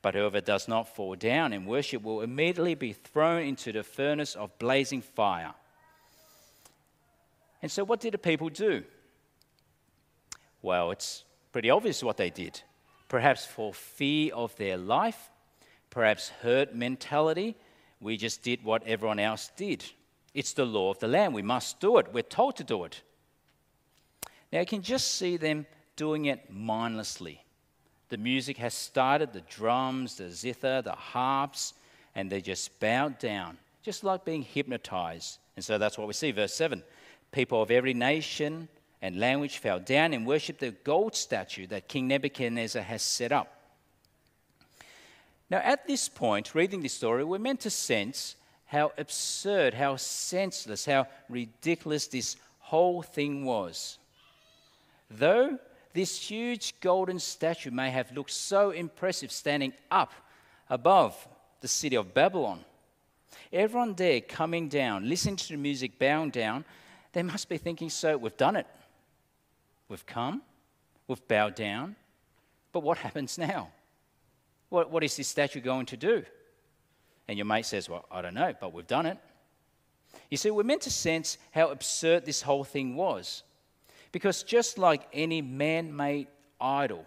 But 0.00 0.14
whoever 0.14 0.40
does 0.40 0.68
not 0.68 0.94
fall 0.94 1.16
down 1.16 1.52
and 1.52 1.66
worship 1.66 2.04
will 2.04 2.20
immediately 2.20 2.76
be 2.76 2.92
thrown 2.92 3.42
into 3.42 3.72
the 3.72 3.82
furnace 3.82 4.36
of 4.36 4.56
blazing 4.60 5.02
fire. 5.02 5.54
And 7.62 7.70
so, 7.70 7.82
what 7.82 7.98
did 7.98 8.14
the 8.14 8.18
people 8.18 8.48
do? 8.48 8.84
Well, 10.62 10.92
it's 10.92 11.24
pretty 11.50 11.70
obvious 11.70 12.04
what 12.04 12.16
they 12.16 12.30
did. 12.30 12.60
Perhaps 13.08 13.44
for 13.44 13.74
fear 13.74 14.32
of 14.34 14.54
their 14.54 14.76
life, 14.76 15.30
perhaps 15.90 16.28
hurt 16.42 16.76
mentality, 16.76 17.56
we 18.02 18.16
just 18.16 18.42
did 18.42 18.64
what 18.64 18.82
everyone 18.86 19.20
else 19.20 19.50
did. 19.56 19.84
It's 20.34 20.52
the 20.52 20.66
law 20.66 20.90
of 20.90 20.98
the 20.98 21.08
land. 21.08 21.34
We 21.34 21.42
must 21.42 21.80
do 21.80 21.98
it. 21.98 22.12
We're 22.12 22.22
told 22.22 22.56
to 22.56 22.64
do 22.64 22.84
it. 22.84 23.00
Now, 24.52 24.60
you 24.60 24.66
can 24.66 24.82
just 24.82 25.16
see 25.16 25.36
them 25.36 25.66
doing 25.96 26.26
it 26.26 26.50
mindlessly. 26.52 27.42
The 28.08 28.18
music 28.18 28.58
has 28.58 28.74
started, 28.74 29.32
the 29.32 29.40
drums, 29.42 30.16
the 30.16 30.30
zither, 30.30 30.82
the 30.82 30.92
harps, 30.92 31.74
and 32.14 32.30
they 32.30 32.42
just 32.42 32.78
bowed 32.80 33.18
down, 33.18 33.56
just 33.82 34.04
like 34.04 34.24
being 34.24 34.42
hypnotized. 34.42 35.38
And 35.56 35.64
so 35.64 35.78
that's 35.78 35.96
what 35.96 36.06
we 36.06 36.12
see. 36.12 36.32
Verse 36.32 36.52
7 36.52 36.82
People 37.30 37.62
of 37.62 37.70
every 37.70 37.94
nation, 37.94 38.68
and 39.00 39.18
language 39.18 39.58
fell 39.58 39.80
down 39.80 40.12
and 40.12 40.26
worshipped 40.26 40.60
the 40.60 40.70
gold 40.70 41.14
statue 41.14 41.66
that 41.68 41.88
King 41.88 42.08
Nebuchadnezzar 42.08 42.82
has 42.82 43.02
set 43.02 43.32
up. 43.32 43.61
Now, 45.52 45.58
at 45.58 45.86
this 45.86 46.08
point, 46.08 46.54
reading 46.54 46.80
this 46.80 46.94
story, 46.94 47.24
we're 47.24 47.38
meant 47.38 47.60
to 47.60 47.68
sense 47.68 48.36
how 48.64 48.92
absurd, 48.96 49.74
how 49.74 49.96
senseless, 49.96 50.86
how 50.86 51.06
ridiculous 51.28 52.06
this 52.06 52.36
whole 52.58 53.02
thing 53.02 53.44
was. 53.44 53.98
Though 55.10 55.58
this 55.92 56.18
huge 56.18 56.80
golden 56.80 57.18
statue 57.18 57.70
may 57.70 57.90
have 57.90 58.10
looked 58.12 58.30
so 58.30 58.70
impressive 58.70 59.30
standing 59.30 59.74
up 59.90 60.14
above 60.70 61.28
the 61.60 61.68
city 61.68 61.96
of 61.96 62.14
Babylon, 62.14 62.64
everyone 63.52 63.92
there 63.92 64.22
coming 64.22 64.70
down, 64.70 65.06
listening 65.06 65.36
to 65.36 65.48
the 65.48 65.58
music, 65.58 65.98
bowing 65.98 66.30
down, 66.30 66.64
they 67.12 67.22
must 67.22 67.50
be 67.50 67.58
thinking, 67.58 67.90
so 67.90 68.16
we've 68.16 68.38
done 68.38 68.56
it. 68.56 68.66
We've 69.90 70.06
come, 70.06 70.40
we've 71.06 71.28
bowed 71.28 71.56
down, 71.56 71.94
but 72.72 72.82
what 72.82 72.96
happens 72.96 73.36
now? 73.36 73.68
What, 74.72 74.90
what 74.90 75.04
is 75.04 75.14
this 75.18 75.28
statue 75.28 75.60
going 75.60 75.84
to 75.86 75.98
do? 75.98 76.24
And 77.28 77.36
your 77.36 77.44
mate 77.44 77.66
says, 77.66 77.90
Well, 77.90 78.06
I 78.10 78.22
don't 78.22 78.32
know, 78.32 78.54
but 78.58 78.72
we've 78.72 78.86
done 78.86 79.04
it. 79.04 79.18
You 80.30 80.38
see, 80.38 80.50
we're 80.50 80.62
meant 80.62 80.80
to 80.82 80.90
sense 80.90 81.36
how 81.50 81.68
absurd 81.68 82.24
this 82.24 82.40
whole 82.40 82.64
thing 82.64 82.96
was. 82.96 83.42
Because 84.12 84.42
just 84.42 84.78
like 84.78 85.06
any 85.12 85.42
man 85.42 85.94
made 85.94 86.28
idol, 86.58 87.04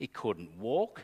it 0.00 0.12
couldn't 0.12 0.58
walk, 0.58 1.02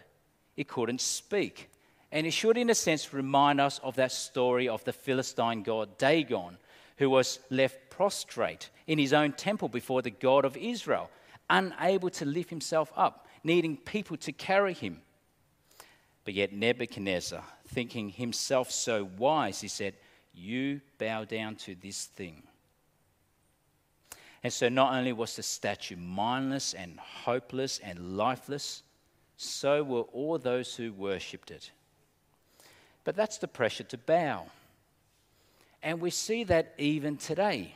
it 0.57 0.67
couldn't 0.67 1.00
speak. 1.00 1.71
And 2.11 2.27
it 2.27 2.33
should, 2.33 2.59
in 2.59 2.69
a 2.71 2.75
sense, 2.75 3.15
remind 3.15 3.61
us 3.61 3.79
of 3.85 3.95
that 3.95 4.11
story 4.11 4.69
of 4.69 4.83
the 4.83 4.93
Philistine 4.93 5.62
god 5.62 5.97
Dagon, 5.99 6.59
who 6.97 7.09
was 7.09 7.39
left 7.49 7.91
prostrate 7.91 8.71
in 8.89 8.99
his 8.99 9.12
own 9.12 9.35
temple 9.35 9.69
before 9.69 10.03
the 10.03 10.11
God 10.11 10.45
of 10.45 10.57
Israel, 10.57 11.11
unable 11.49 12.11
to 12.11 12.25
lift 12.25 12.50
himself 12.50 12.93
up, 12.97 13.29
needing 13.45 13.77
people 13.77 14.17
to 14.17 14.33
carry 14.33 14.75
him. 14.75 15.03
But 16.25 16.35
yet 16.35 16.53
Nebuchadnezzar, 16.53 17.43
thinking 17.69 18.11
himself 18.11 18.71
so 18.71 19.09
wise, 19.17 19.61
he 19.61 19.69
said, 19.69 19.95
You 20.35 20.81
bow 20.99 21.25
down 21.25 21.57
to 21.57 21.75
this 21.75 22.07
thing. 22.07 22.43
And 24.43 24.53
so 24.53 24.69
not 24.69 24.95
only 24.95 25.12
was 25.12 25.37
the 25.37 25.43
statue 25.43 25.97
mindless 25.97 26.73
and 26.73 26.99
hopeless 26.99 27.79
and 27.83 28.17
lifeless, 28.17 28.83
so 29.37 29.83
were 29.83 30.03
all 30.03 30.39
those 30.39 30.75
who 30.75 30.93
worshipped 30.93 31.50
it. 31.50 31.71
But 33.05 33.17
that's 33.17 33.39
the 33.39 33.49
pressure 33.49 33.85
to 33.85 33.99
bow. 33.99 34.47
And 35.83 36.00
we 36.00 36.11
see 36.11 36.45
that 36.45 36.75
even 36.79 37.17
today 37.17 37.75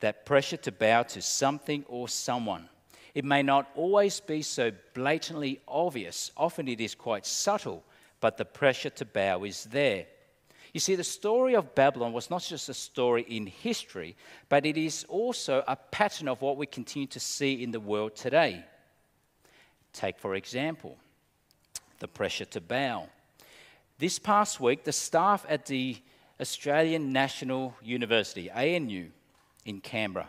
that 0.00 0.26
pressure 0.26 0.56
to 0.58 0.72
bow 0.72 1.02
to 1.02 1.22
something 1.22 1.84
or 1.88 2.08
someone. 2.08 2.68
It 3.14 3.24
may 3.24 3.42
not 3.42 3.70
always 3.74 4.20
be 4.20 4.42
so 4.42 4.72
blatantly 4.92 5.60
obvious, 5.68 6.32
often 6.36 6.66
it 6.68 6.80
is 6.80 6.94
quite 6.94 7.26
subtle, 7.26 7.84
but 8.20 8.36
the 8.36 8.44
pressure 8.44 8.90
to 8.90 9.04
bow 9.04 9.44
is 9.44 9.64
there. 9.64 10.06
You 10.72 10.80
see, 10.80 10.96
the 10.96 11.04
story 11.04 11.54
of 11.54 11.76
Babylon 11.76 12.12
was 12.12 12.30
not 12.30 12.42
just 12.42 12.68
a 12.68 12.74
story 12.74 13.24
in 13.28 13.46
history, 13.46 14.16
but 14.48 14.66
it 14.66 14.76
is 14.76 15.04
also 15.08 15.62
a 15.68 15.76
pattern 15.76 16.26
of 16.26 16.42
what 16.42 16.56
we 16.56 16.66
continue 16.66 17.06
to 17.08 17.20
see 17.20 17.62
in 17.62 17.70
the 17.70 17.78
world 17.78 18.16
today. 18.16 18.64
Take, 19.92 20.18
for 20.18 20.34
example, 20.34 20.98
the 22.00 22.08
pressure 22.08 22.44
to 22.46 22.60
bow. 22.60 23.08
This 23.98 24.18
past 24.18 24.58
week, 24.58 24.82
the 24.82 24.92
staff 24.92 25.46
at 25.48 25.66
the 25.66 25.96
Australian 26.40 27.12
National 27.12 27.76
University, 27.80 28.50
ANU, 28.50 29.10
in 29.64 29.80
Canberra, 29.80 30.28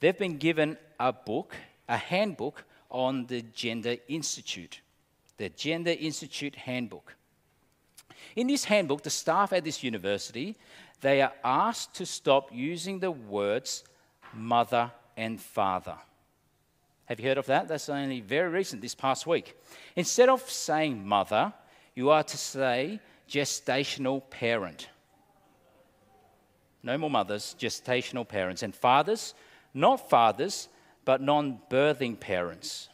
they've 0.00 0.18
been 0.18 0.36
given 0.36 0.76
a 1.00 1.14
book, 1.14 1.56
a 1.88 1.96
handbook 1.96 2.64
on 2.90 3.26
the 3.26 3.42
Gender 3.42 3.96
Institute, 4.08 4.80
the 5.36 5.48
Gender 5.50 5.94
Institute 5.98 6.54
Handbook. 6.54 7.14
In 8.34 8.46
this 8.46 8.64
handbook, 8.64 9.02
the 9.02 9.10
staff 9.10 9.52
at 9.52 9.64
this 9.64 9.82
university, 9.82 10.56
they 11.00 11.22
are 11.22 11.32
asked 11.44 11.94
to 11.94 12.06
stop 12.06 12.50
using 12.52 12.98
the 12.98 13.10
words 13.10 13.84
mother 14.34 14.90
and 15.16 15.40
father. 15.40 15.96
Have 17.06 17.20
you 17.20 17.28
heard 17.28 17.38
of 17.38 17.46
that? 17.46 17.68
That's 17.68 17.88
only 17.88 18.20
very 18.20 18.50
recent, 18.50 18.82
this 18.82 18.94
past 18.94 19.26
week. 19.26 19.56
Instead 19.94 20.28
of 20.28 20.48
saying 20.50 21.06
mother, 21.06 21.52
you 21.94 22.10
are 22.10 22.24
to 22.24 22.36
say 22.36 23.00
gestational 23.28 24.28
parent. 24.28 24.88
No 26.82 26.98
more 26.98 27.10
mothers, 27.10 27.54
gestational 27.58 28.26
parents. 28.26 28.62
And 28.62 28.74
fathers, 28.74 29.34
not 29.72 30.08
fathers, 30.10 30.68
but 31.06 31.22
non 31.22 31.60
birthing 31.70 32.20
parents. 32.20 32.90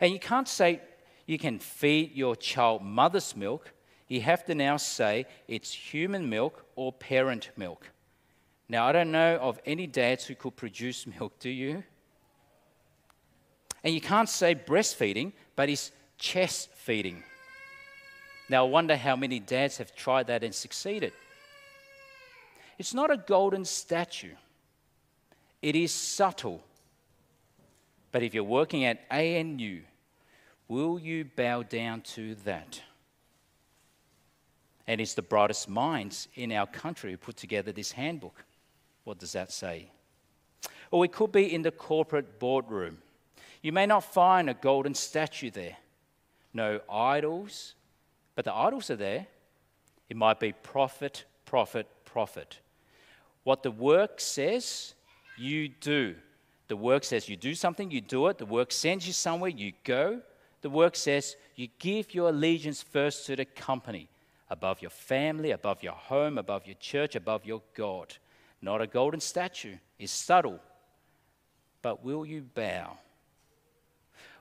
And 0.00 0.10
you 0.12 0.18
can't 0.18 0.48
say 0.48 0.80
you 1.26 1.38
can 1.38 1.58
feed 1.58 2.14
your 2.14 2.36
child 2.36 2.82
mother's 2.82 3.36
milk. 3.36 3.72
You 4.08 4.22
have 4.22 4.44
to 4.46 4.54
now 4.54 4.78
say 4.78 5.26
it's 5.48 5.72
human 5.72 6.30
milk 6.30 6.64
or 6.76 6.92
parent 6.92 7.50
milk. 7.56 7.90
Now, 8.68 8.86
I 8.86 8.92
don't 8.92 9.10
know 9.10 9.36
of 9.36 9.60
any 9.66 9.86
dads 9.86 10.24
who 10.24 10.34
could 10.34 10.56
produce 10.56 11.06
milk, 11.18 11.38
do 11.38 11.50
you? 11.50 11.82
And 13.82 13.92
you 13.92 14.00
can't 14.00 14.28
say 14.28 14.54
breastfeeding, 14.54 15.32
but 15.56 15.68
it's 15.68 15.92
chest 16.16 16.70
feeding. 16.74 17.22
Now, 18.48 18.66
I 18.66 18.68
wonder 18.68 18.96
how 18.96 19.16
many 19.16 19.40
dads 19.40 19.78
have 19.78 19.94
tried 19.94 20.28
that 20.28 20.44
and 20.44 20.54
succeeded. 20.54 21.12
It's 22.78 22.94
not 22.94 23.10
a 23.10 23.16
golden 23.16 23.64
statue, 23.64 24.34
it 25.64 25.74
is 25.74 25.92
subtle. 25.92 26.62
But 28.12 28.22
if 28.22 28.34
you're 28.34 28.44
working 28.44 28.84
at 28.84 29.00
ANU, 29.10 29.80
will 30.68 30.98
you 30.98 31.24
bow 31.24 31.62
down 31.62 32.02
to 32.02 32.34
that? 32.44 32.82
And 34.86 35.00
it's 35.00 35.14
the 35.14 35.22
brightest 35.22 35.70
minds 35.70 36.28
in 36.34 36.52
our 36.52 36.66
country 36.66 37.12
who 37.12 37.16
put 37.16 37.38
together 37.38 37.72
this 37.72 37.92
handbook. 37.92 38.44
What 39.04 39.18
does 39.18 39.32
that 39.32 39.50
say? 39.50 39.88
Or 40.90 41.02
it 41.02 41.12
could 41.12 41.32
be 41.32 41.54
in 41.54 41.62
the 41.62 41.70
corporate 41.70 42.38
boardroom. 42.38 42.98
You 43.62 43.72
may 43.72 43.86
not 43.86 44.04
find 44.04 44.50
a 44.50 44.54
golden 44.54 44.92
statue 44.92 45.50
there, 45.50 45.78
no 46.52 46.80
idols, 46.92 47.74
but 48.34 48.44
the 48.44 48.52
idols 48.52 48.90
are 48.90 48.96
there. 48.96 49.26
It 50.10 50.18
might 50.18 50.40
be 50.40 50.52
profit, 50.52 51.24
profit, 51.46 51.86
profit. 52.04 52.58
What 53.44 53.62
the 53.62 53.70
work 53.70 54.20
says, 54.20 54.92
you 55.36 55.68
do. 55.68 56.14
The 56.68 56.76
work 56.76 57.04
says 57.04 57.28
you 57.28 57.36
do 57.36 57.54
something, 57.54 57.90
you 57.90 58.00
do 58.00 58.28
it. 58.28 58.38
The 58.38 58.46
work 58.46 58.72
sends 58.72 59.06
you 59.06 59.12
somewhere, 59.12 59.50
you 59.50 59.72
go. 59.84 60.20
The 60.62 60.70
work 60.70 60.96
says 60.96 61.36
you 61.56 61.68
give 61.78 62.14
your 62.14 62.30
allegiance 62.30 62.82
first 62.82 63.26
to 63.26 63.36
the 63.36 63.44
company, 63.44 64.08
above 64.48 64.80
your 64.80 64.90
family, 64.90 65.50
above 65.50 65.82
your 65.82 65.92
home, 65.92 66.38
above 66.38 66.66
your 66.66 66.76
church, 66.76 67.16
above 67.16 67.44
your 67.44 67.60
God. 67.76 68.14
Not 68.62 68.80
a 68.80 68.86
golden 68.86 69.20
statue. 69.20 69.76
It's 69.98 70.10
subtle. 70.10 70.58
But 71.82 72.02
will 72.02 72.24
you 72.24 72.46
bow? 72.54 72.96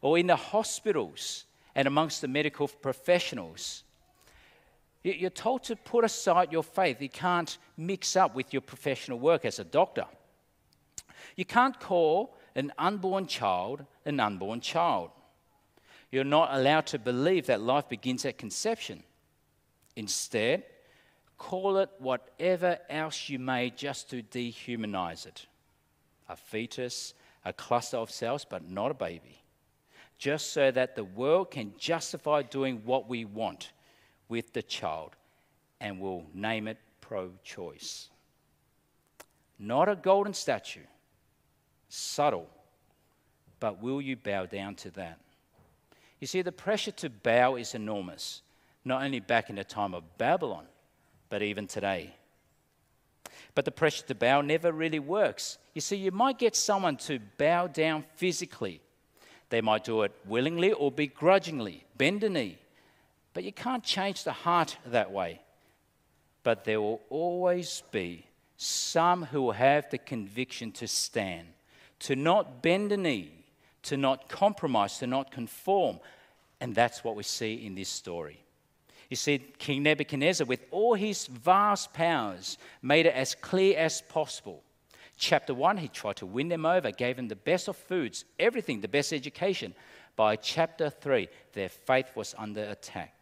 Or 0.01 0.17
in 0.17 0.27
the 0.27 0.37
hospitals 0.37 1.43
and 1.75 1.87
amongst 1.87 2.21
the 2.21 2.29
medical 2.29 2.69
professionals, 2.69 3.83
you're 5.03 5.29
told 5.29 5.63
to 5.65 5.75
put 5.75 6.05
aside 6.05 6.53
your 6.53 6.63
faith. 6.63 7.01
You 7.01 7.09
can't 7.09 7.57
mix 7.75 8.15
up 8.15 8.33
with 8.33 8.53
your 8.53 8.61
professional 8.61 9.19
work 9.19 9.43
as 9.43 9.59
a 9.59 9.65
doctor. 9.65 10.05
You 11.35 11.45
can't 11.45 11.79
call 11.79 12.37
an 12.55 12.71
unborn 12.77 13.27
child 13.27 13.85
an 14.05 14.19
unborn 14.19 14.61
child. 14.61 15.11
You're 16.11 16.23
not 16.23 16.53
allowed 16.53 16.85
to 16.87 16.99
believe 16.99 17.47
that 17.47 17.61
life 17.61 17.89
begins 17.89 18.25
at 18.25 18.37
conception. 18.37 19.03
Instead, 19.95 20.63
Call 21.43 21.77
it 21.77 21.89
whatever 21.99 22.79
else 22.89 23.27
you 23.27 23.37
may 23.37 23.69
just 23.69 24.09
to 24.11 24.23
dehumanize 24.23 25.25
it 25.25 25.45
a 26.29 26.37
fetus, 26.37 27.13
a 27.43 27.51
cluster 27.51 27.97
of 27.97 28.09
cells, 28.09 28.45
but 28.45 28.67
not 28.69 28.91
a 28.91 28.93
baby. 28.93 29.43
Just 30.17 30.53
so 30.53 30.71
that 30.71 30.95
the 30.95 31.03
world 31.03 31.51
can 31.51 31.73
justify 31.77 32.43
doing 32.43 32.81
what 32.85 33.09
we 33.09 33.25
want 33.25 33.73
with 34.29 34.53
the 34.53 34.61
child 34.61 35.17
and 35.81 35.99
we'll 35.99 36.25
name 36.33 36.69
it 36.69 36.77
pro 37.01 37.31
choice. 37.43 38.09
Not 39.59 39.89
a 39.89 39.97
golden 39.97 40.33
statue, 40.33 40.87
subtle, 41.93 42.49
but 43.59 43.81
will 43.81 44.01
you 44.01 44.15
bow 44.15 44.45
down 44.45 44.73
to 44.75 44.89
that? 44.91 45.19
You 46.19 46.25
see, 46.25 46.41
the 46.41 46.51
pressure 46.51 46.91
to 46.91 47.09
bow 47.09 47.55
is 47.55 47.75
enormous, 47.75 48.41
not 48.83 49.03
only 49.03 49.19
back 49.19 49.49
in 49.49 49.57
the 49.57 49.63
time 49.63 49.93
of 49.93 50.17
Babylon, 50.17 50.65
but 51.29 51.43
even 51.43 51.67
today. 51.67 52.15
But 53.53 53.65
the 53.65 53.71
pressure 53.71 54.05
to 54.07 54.15
bow 54.15 54.41
never 54.41 54.71
really 54.71 54.99
works. 54.99 55.59
You 55.75 55.81
see, 55.81 55.97
you 55.97 56.11
might 56.11 56.39
get 56.39 56.55
someone 56.55 56.97
to 56.97 57.19
bow 57.37 57.67
down 57.67 58.05
physically. 58.15 58.81
They 59.49 59.61
might 59.61 59.83
do 59.83 60.01
it 60.01 60.13
willingly 60.25 60.71
or 60.71 60.91
begrudgingly, 60.91 61.83
bend 61.95 62.23
a 62.23 62.29
knee. 62.29 62.57
But 63.35 63.43
you 63.43 63.51
can't 63.51 63.83
change 63.83 64.23
the 64.23 64.31
heart 64.31 64.77
that 64.87 65.11
way. 65.11 65.41
But 66.41 66.63
there 66.63 66.81
will 66.81 67.01
always 67.09 67.83
be 67.91 68.25
some 68.57 69.25
who 69.25 69.43
will 69.43 69.51
have 69.51 69.89
the 69.89 69.97
conviction 69.99 70.71
to 70.71 70.87
stand, 70.87 71.47
to 72.03 72.15
not 72.15 72.61
bend 72.61 72.91
a 72.91 72.97
knee, 72.97 73.31
to 73.83 73.95
not 73.95 74.27
compromise, 74.27 74.97
to 74.97 75.07
not 75.07 75.31
conform. 75.31 75.99
And 76.59 76.75
that's 76.75 77.03
what 77.03 77.15
we 77.15 77.23
see 77.23 77.65
in 77.65 77.75
this 77.75 77.89
story. 77.89 78.43
You 79.09 79.15
see, 79.15 79.37
King 79.57 79.83
Nebuchadnezzar, 79.83 80.45
with 80.45 80.65
all 80.71 80.95
his 80.95 81.27
vast 81.27 81.93
powers, 81.93 82.57
made 82.81 83.05
it 83.05 83.13
as 83.13 83.35
clear 83.35 83.77
as 83.77 84.01
possible. 84.01 84.63
Chapter 85.17 85.53
1, 85.53 85.77
he 85.77 85.87
tried 85.87 86.17
to 86.17 86.25
win 86.25 86.49
them 86.49 86.65
over, 86.65 86.91
gave 86.91 87.15
them 87.15 87.29
the 87.29 87.35
best 87.35 87.69
of 87.69 87.77
foods, 87.77 88.25
everything, 88.37 88.81
the 88.81 88.87
best 88.87 89.13
education. 89.13 89.73
By 90.15 90.35
chapter 90.35 90.89
3, 90.89 91.29
their 91.53 91.69
faith 91.69 92.15
was 92.15 92.35
under 92.37 92.63
attack. 92.63 93.13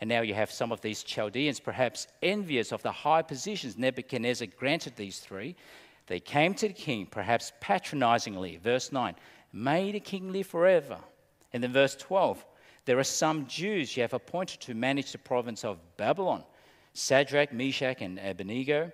And 0.00 0.08
now 0.08 0.20
you 0.20 0.34
have 0.34 0.50
some 0.50 0.70
of 0.70 0.80
these 0.82 1.02
Chaldeans, 1.02 1.60
perhaps 1.60 2.08
envious 2.22 2.72
of 2.72 2.82
the 2.82 2.92
high 2.92 3.22
positions 3.22 3.78
Nebuchadnezzar 3.78 4.48
granted 4.58 4.96
these 4.96 5.18
three. 5.18 5.56
They 6.08 6.20
came 6.20 6.54
to 6.54 6.68
the 6.68 6.74
king, 6.74 7.06
perhaps 7.06 7.52
patronizingly. 7.60 8.56
Verse 8.56 8.90
9, 8.90 9.14
May 9.52 9.92
the 9.92 10.00
king 10.00 10.32
live 10.32 10.46
forever. 10.46 10.98
And 11.52 11.62
then 11.62 11.72
verse 11.72 11.94
12, 11.96 12.44
there 12.84 12.98
are 12.98 13.04
some 13.04 13.46
Jews 13.46 13.96
you 13.96 14.02
have 14.02 14.14
appointed 14.14 14.60
to 14.62 14.74
manage 14.74 15.12
the 15.12 15.18
province 15.18 15.64
of 15.64 15.78
Babylon 15.96 16.44
Shadrach, 16.94 17.52
Meshach, 17.52 18.00
and 18.00 18.18
Abednego. 18.18 18.90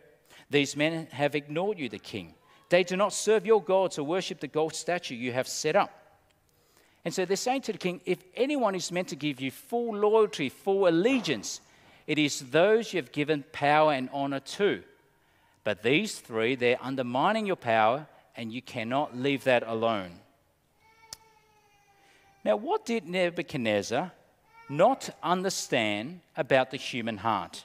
These 0.50 0.76
men 0.76 1.06
have 1.12 1.34
ignored 1.34 1.78
you, 1.78 1.88
the 1.88 1.98
king. 1.98 2.34
They 2.68 2.84
do 2.84 2.96
not 2.96 3.12
serve 3.12 3.46
your 3.46 3.62
gods 3.62 3.98
or 3.98 4.04
worship 4.04 4.40
the 4.40 4.48
gold 4.48 4.74
statue 4.74 5.14
you 5.14 5.32
have 5.32 5.48
set 5.48 5.76
up. 5.76 5.90
And 7.04 7.14
so 7.14 7.24
they're 7.24 7.36
saying 7.36 7.62
to 7.62 7.72
the 7.72 7.78
king, 7.78 8.00
if 8.04 8.18
anyone 8.34 8.74
is 8.74 8.90
meant 8.90 9.08
to 9.08 9.16
give 9.16 9.40
you 9.40 9.50
full 9.50 9.96
loyalty, 9.96 10.48
full 10.48 10.88
allegiance, 10.88 11.60
it 12.06 12.18
is 12.18 12.40
those 12.50 12.92
you 12.92 13.00
have 13.00 13.12
given 13.12 13.44
power 13.52 13.92
and 13.92 14.10
honor 14.12 14.40
to. 14.40 14.82
But 15.64 15.82
these 15.82 16.18
three, 16.18 16.54
they're 16.54 16.78
undermining 16.80 17.46
your 17.46 17.56
power, 17.56 18.06
and 18.36 18.52
you 18.52 18.60
cannot 18.60 19.16
leave 19.16 19.44
that 19.44 19.64
alone. 19.66 20.20
Now, 22.44 22.56
what 22.56 22.84
did 22.84 23.08
Nebuchadnezzar 23.08 24.12
not 24.68 25.10
understand 25.22 26.20
about 26.36 26.70
the 26.70 26.76
human 26.76 27.16
heart? 27.16 27.64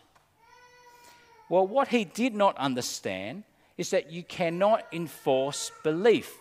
Well, 1.49 1.67
what 1.67 1.89
he 1.89 2.05
did 2.05 2.33
not 2.33 2.55
understand 2.57 3.43
is 3.77 3.89
that 3.89 4.11
you 4.11 4.23
cannot 4.23 4.85
enforce 4.93 5.71
belief. 5.83 6.37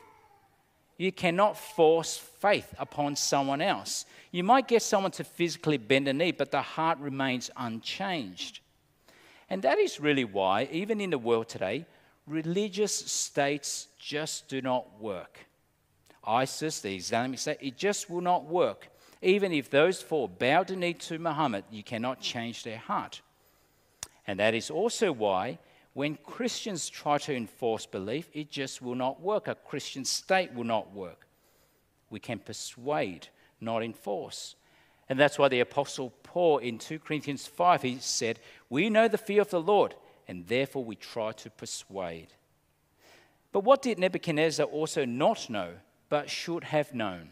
You 0.97 1.11
cannot 1.11 1.57
force 1.57 2.19
faith 2.19 2.75
upon 2.79 3.17
someone 3.17 3.61
else. 3.61 4.05
You 4.31 4.45
might 4.45 4.69
get 4.69 4.83
someone 4.83 5.13
to 5.13 5.25
physically 5.25 5.79
bend 5.79 6.09
a 6.09 6.13
knee, 6.13 6.33
but 6.33 6.51
the 6.51 6.63
heart 6.63 6.99
remains 6.99 7.51
unchanged. 7.57 8.61
And 9.51 9.63
that 9.63 9.79
is 9.79 10.01
really 10.01 10.25
why, 10.25 10.69
even 10.71 11.01
in 11.01 11.11
the 11.11 11.19
world 11.19 11.49
today, 11.49 11.87
religious 12.27 12.95
states 12.95 13.89
just 13.99 14.49
do 14.49 14.61
not 14.61 15.01
work. 15.01 15.47
ISIS, 16.25 16.81
the 16.81 16.95
Islamic 16.97 17.39
State, 17.39 17.59
it 17.61 17.77
just 17.77 18.11
will 18.11 18.21
not 18.21 18.45
work. 18.45 18.89
Even 19.23 19.53
if 19.53 19.71
those 19.71 20.03
four 20.03 20.29
bow 20.29 20.63
the 20.63 20.77
knee 20.77 20.93
to 20.95 21.19
Muhammad, 21.19 21.65
you 21.71 21.83
cannot 21.83 22.21
change 22.21 22.63
their 22.63 22.79
heart. 22.79 23.23
And 24.27 24.39
that 24.39 24.55
is 24.55 24.71
also 24.71 25.11
why 25.11 25.59
when 25.95 26.17
Christians 26.17 26.89
try 26.89 27.19
to 27.19 27.35
enforce 27.35 27.87
belief, 27.87 28.29
it 28.33 28.51
just 28.51 28.83
will 28.83 28.95
not 28.95 29.21
work. 29.21 29.49
A 29.49 29.55
Christian 29.55 30.05
state 30.05 30.55
will 30.55 30.65
not 30.65 30.93
work. 30.93 31.27
We 32.11 32.21
can 32.21 32.39
persuade 32.39 33.29
not 33.61 33.83
in 33.83 33.93
force. 33.93 34.55
And 35.09 35.19
that's 35.19 35.39
why 35.39 35.49
the 35.49 35.61
Apostle 35.61 36.13
Paul 36.23 36.59
in 36.59 36.79
2 36.79 36.99
Corinthians 36.99 37.47
5, 37.47 37.83
he 37.83 37.99
said, 37.99 38.41
We 38.69 38.91
know 38.91 39.09
the 39.09 39.17
fear 39.19 39.41
of 39.41 39.51
the 39.51 39.61
Lord, 39.61 39.95
and 40.27 40.47
therefore 40.47 40.85
we 40.85 40.97
try 40.97 41.33
to 41.33 41.51
persuade. 41.51 42.29
But 43.51 43.65
what 43.65 43.81
did 43.83 43.99
Nebuchadnezzar 43.99 44.67
also 44.67 45.05
not 45.07 45.49
know, 45.49 45.75
but 46.11 46.29
should 46.29 46.65
have 46.65 46.93
known? 46.93 47.31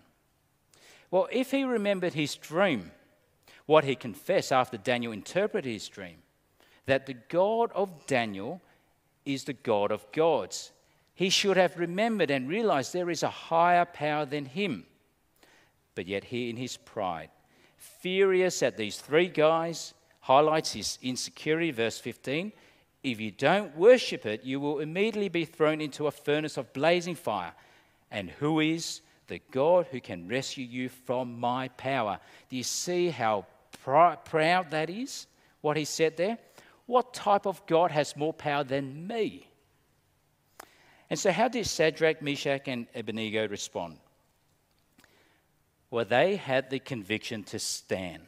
Well, 1.10 1.28
if 1.30 1.50
he 1.50 1.64
remembered 1.64 2.14
his 2.14 2.34
dream, 2.34 2.92
what 3.66 3.84
he 3.84 3.94
confessed 3.94 4.52
after 4.52 4.78
Daniel 4.78 5.12
interpreted 5.12 5.70
his 5.70 5.88
dream, 5.88 6.16
that 6.86 7.06
the 7.06 7.14
God 7.14 7.70
of 7.74 8.06
Daniel 8.06 8.62
is 9.24 9.44
the 9.44 9.52
God 9.52 9.90
of 9.90 10.10
gods, 10.12 10.72
he 11.14 11.30
should 11.30 11.56
have 11.56 11.78
remembered 11.78 12.30
and 12.30 12.48
realized 12.48 12.92
there 12.92 13.10
is 13.10 13.22
a 13.22 13.28
higher 13.28 13.84
power 13.84 14.24
than 14.24 14.46
him. 14.46 14.86
But 15.94 16.06
yet, 16.06 16.24
he, 16.24 16.50
in 16.50 16.56
his 16.56 16.76
pride, 16.76 17.30
furious 18.00 18.62
at 18.62 18.76
these 18.76 18.98
three 18.98 19.28
guys, 19.28 19.94
highlights 20.20 20.72
his 20.72 20.98
insecurity, 21.02 21.70
verse 21.70 21.98
15. 21.98 22.52
If 23.02 23.20
you 23.20 23.30
don't 23.30 23.76
worship 23.76 24.26
it, 24.26 24.44
you 24.44 24.58
will 24.58 24.80
immediately 24.80 25.28
be 25.28 25.44
thrown 25.44 25.80
into 25.80 26.06
a 26.06 26.10
furnace 26.10 26.56
of 26.56 26.72
blazing 26.72 27.14
fire. 27.14 27.52
And 28.10 28.30
who 28.30 28.60
is 28.60 29.02
the 29.28 29.40
God 29.50 29.86
who 29.90 30.00
can 30.00 30.28
rescue 30.28 30.64
you 30.64 30.88
from 30.88 31.38
my 31.38 31.68
power? 31.68 32.18
Do 32.48 32.56
you 32.56 32.64
see 32.64 33.08
how 33.10 33.46
pr- 33.84 34.16
proud 34.24 34.70
that 34.70 34.90
is? 34.90 35.26
What 35.60 35.76
he 35.76 35.84
said 35.84 36.16
there? 36.16 36.38
What 36.86 37.14
type 37.14 37.46
of 37.46 37.64
God 37.66 37.90
has 37.90 38.16
more 38.16 38.32
power 38.32 38.64
than 38.64 39.06
me? 39.06 39.48
And 41.08 41.18
so, 41.18 41.30
how 41.30 41.48
did 41.48 41.66
Shadrach, 41.66 42.20
Meshach, 42.20 42.66
and 42.66 42.86
Abednego 42.94 43.46
respond? 43.48 43.98
Well, 45.96 46.04
they 46.04 46.36
had 46.36 46.68
the 46.68 46.78
conviction 46.78 47.42
to 47.44 47.58
stand. 47.58 48.22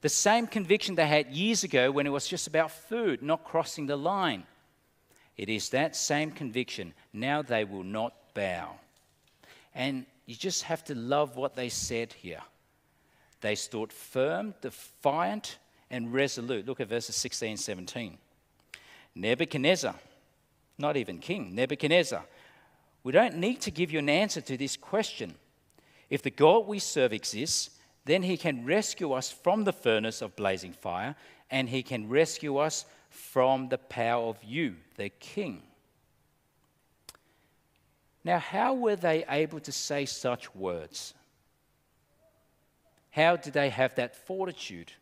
The 0.00 0.08
same 0.08 0.46
conviction 0.46 0.94
they 0.94 1.06
had 1.06 1.30
years 1.30 1.62
ago 1.62 1.90
when 1.90 2.06
it 2.06 2.10
was 2.10 2.26
just 2.26 2.46
about 2.46 2.70
food, 2.70 3.20
not 3.20 3.44
crossing 3.44 3.84
the 3.84 3.96
line. 3.96 4.44
It 5.36 5.50
is 5.50 5.68
that 5.68 5.94
same 5.94 6.30
conviction. 6.30 6.94
Now 7.12 7.42
they 7.42 7.64
will 7.64 7.82
not 7.82 8.14
bow. 8.32 8.76
And 9.74 10.06
you 10.24 10.36
just 10.36 10.62
have 10.62 10.82
to 10.84 10.94
love 10.94 11.36
what 11.36 11.54
they 11.54 11.68
said 11.68 12.14
here. 12.14 12.40
They 13.42 13.56
stood 13.56 13.92
firm, 13.92 14.54
defiant, 14.62 15.58
and 15.90 16.14
resolute. 16.14 16.64
Look 16.64 16.80
at 16.80 16.88
verses 16.88 17.14
16 17.14 17.50
and 17.50 17.60
17. 17.60 18.16
Nebuchadnezzar, 19.14 19.94
not 20.78 20.96
even 20.96 21.18
king, 21.18 21.54
Nebuchadnezzar, 21.54 22.24
we 23.02 23.12
don't 23.12 23.36
need 23.36 23.60
to 23.60 23.70
give 23.70 23.92
you 23.92 23.98
an 23.98 24.08
answer 24.08 24.40
to 24.40 24.56
this 24.56 24.78
question. 24.78 25.34
If 26.14 26.22
the 26.22 26.30
God 26.30 26.68
we 26.68 26.78
serve 26.78 27.12
exists, 27.12 27.70
then 28.04 28.22
he 28.22 28.36
can 28.36 28.64
rescue 28.64 29.10
us 29.10 29.32
from 29.32 29.64
the 29.64 29.72
furnace 29.72 30.22
of 30.22 30.36
blazing 30.36 30.72
fire, 30.72 31.16
and 31.50 31.68
he 31.68 31.82
can 31.82 32.08
rescue 32.08 32.56
us 32.58 32.84
from 33.10 33.68
the 33.68 33.78
power 33.78 34.28
of 34.28 34.36
you, 34.44 34.76
the 34.94 35.08
king. 35.08 35.60
Now, 38.22 38.38
how 38.38 38.74
were 38.74 38.94
they 38.94 39.24
able 39.28 39.58
to 39.58 39.72
say 39.72 40.06
such 40.06 40.54
words? 40.54 41.14
How 43.10 43.34
did 43.34 43.52
they 43.52 43.70
have 43.70 43.96
that 43.96 44.14
fortitude? 44.14 44.92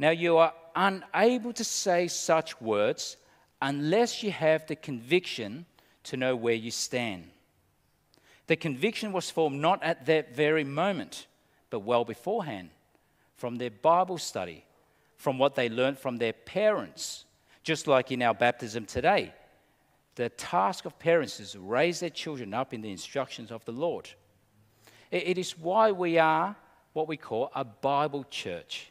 Now, 0.00 0.10
you 0.10 0.38
are 0.38 0.52
unable 0.74 1.52
to 1.52 1.62
say 1.62 2.08
such 2.08 2.60
words 2.60 3.16
unless 3.62 4.24
you 4.24 4.32
have 4.32 4.66
the 4.66 4.74
conviction 4.74 5.64
to 6.02 6.16
know 6.16 6.34
where 6.34 6.54
you 6.54 6.72
stand. 6.72 7.30
The 8.50 8.56
conviction 8.56 9.12
was 9.12 9.30
formed 9.30 9.60
not 9.60 9.80
at 9.80 10.06
that 10.06 10.34
very 10.34 10.64
moment, 10.64 11.28
but 11.70 11.84
well 11.84 12.04
beforehand, 12.04 12.70
from 13.36 13.54
their 13.54 13.70
Bible 13.70 14.18
study, 14.18 14.64
from 15.16 15.38
what 15.38 15.54
they 15.54 15.68
learned 15.68 16.00
from 16.00 16.16
their 16.16 16.32
parents. 16.32 17.26
Just 17.62 17.86
like 17.86 18.10
in 18.10 18.22
our 18.22 18.34
baptism 18.34 18.86
today, 18.86 19.32
the 20.16 20.30
task 20.30 20.84
of 20.84 20.98
parents 20.98 21.38
is 21.38 21.52
to 21.52 21.60
raise 21.60 22.00
their 22.00 22.10
children 22.10 22.52
up 22.52 22.74
in 22.74 22.80
the 22.80 22.90
instructions 22.90 23.52
of 23.52 23.64
the 23.66 23.72
Lord. 23.72 24.10
It 25.12 25.38
is 25.38 25.56
why 25.56 25.92
we 25.92 26.18
are 26.18 26.56
what 26.92 27.06
we 27.06 27.16
call 27.16 27.52
a 27.54 27.64
Bible 27.64 28.24
church. 28.30 28.90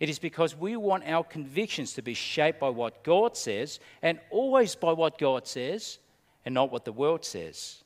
It 0.00 0.08
is 0.08 0.18
because 0.18 0.56
we 0.56 0.74
want 0.74 1.04
our 1.06 1.22
convictions 1.22 1.92
to 1.92 2.02
be 2.02 2.14
shaped 2.14 2.58
by 2.58 2.70
what 2.70 3.04
God 3.04 3.36
says 3.36 3.78
and 4.02 4.18
always 4.30 4.74
by 4.74 4.90
what 4.90 5.18
God 5.18 5.46
says 5.46 6.00
and 6.44 6.52
not 6.52 6.72
what 6.72 6.84
the 6.84 6.90
world 6.90 7.24
says. 7.24 7.84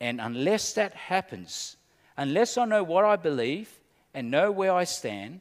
And 0.00 0.20
unless 0.20 0.72
that 0.74 0.94
happens, 0.94 1.76
unless 2.16 2.56
I 2.56 2.64
know 2.64 2.82
what 2.82 3.04
I 3.04 3.16
believe 3.16 3.80
and 4.14 4.30
know 4.30 4.50
where 4.50 4.72
I 4.72 4.84
stand, 4.84 5.40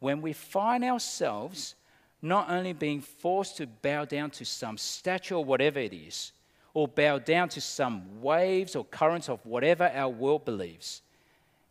when 0.00 0.22
we 0.22 0.32
find 0.32 0.82
ourselves 0.82 1.74
not 2.22 2.48
only 2.50 2.72
being 2.72 3.00
forced 3.00 3.56
to 3.58 3.66
bow 3.66 4.04
down 4.04 4.30
to 4.30 4.44
some 4.44 4.78
statue 4.78 5.36
or 5.36 5.44
whatever 5.44 5.78
it 5.78 5.92
is, 5.92 6.32
or 6.74 6.88
bow 6.88 7.18
down 7.18 7.48
to 7.50 7.60
some 7.60 8.22
waves 8.22 8.74
or 8.74 8.84
currents 8.84 9.28
of 9.28 9.44
whatever 9.44 9.90
our 9.94 10.08
world 10.08 10.44
believes, 10.44 11.02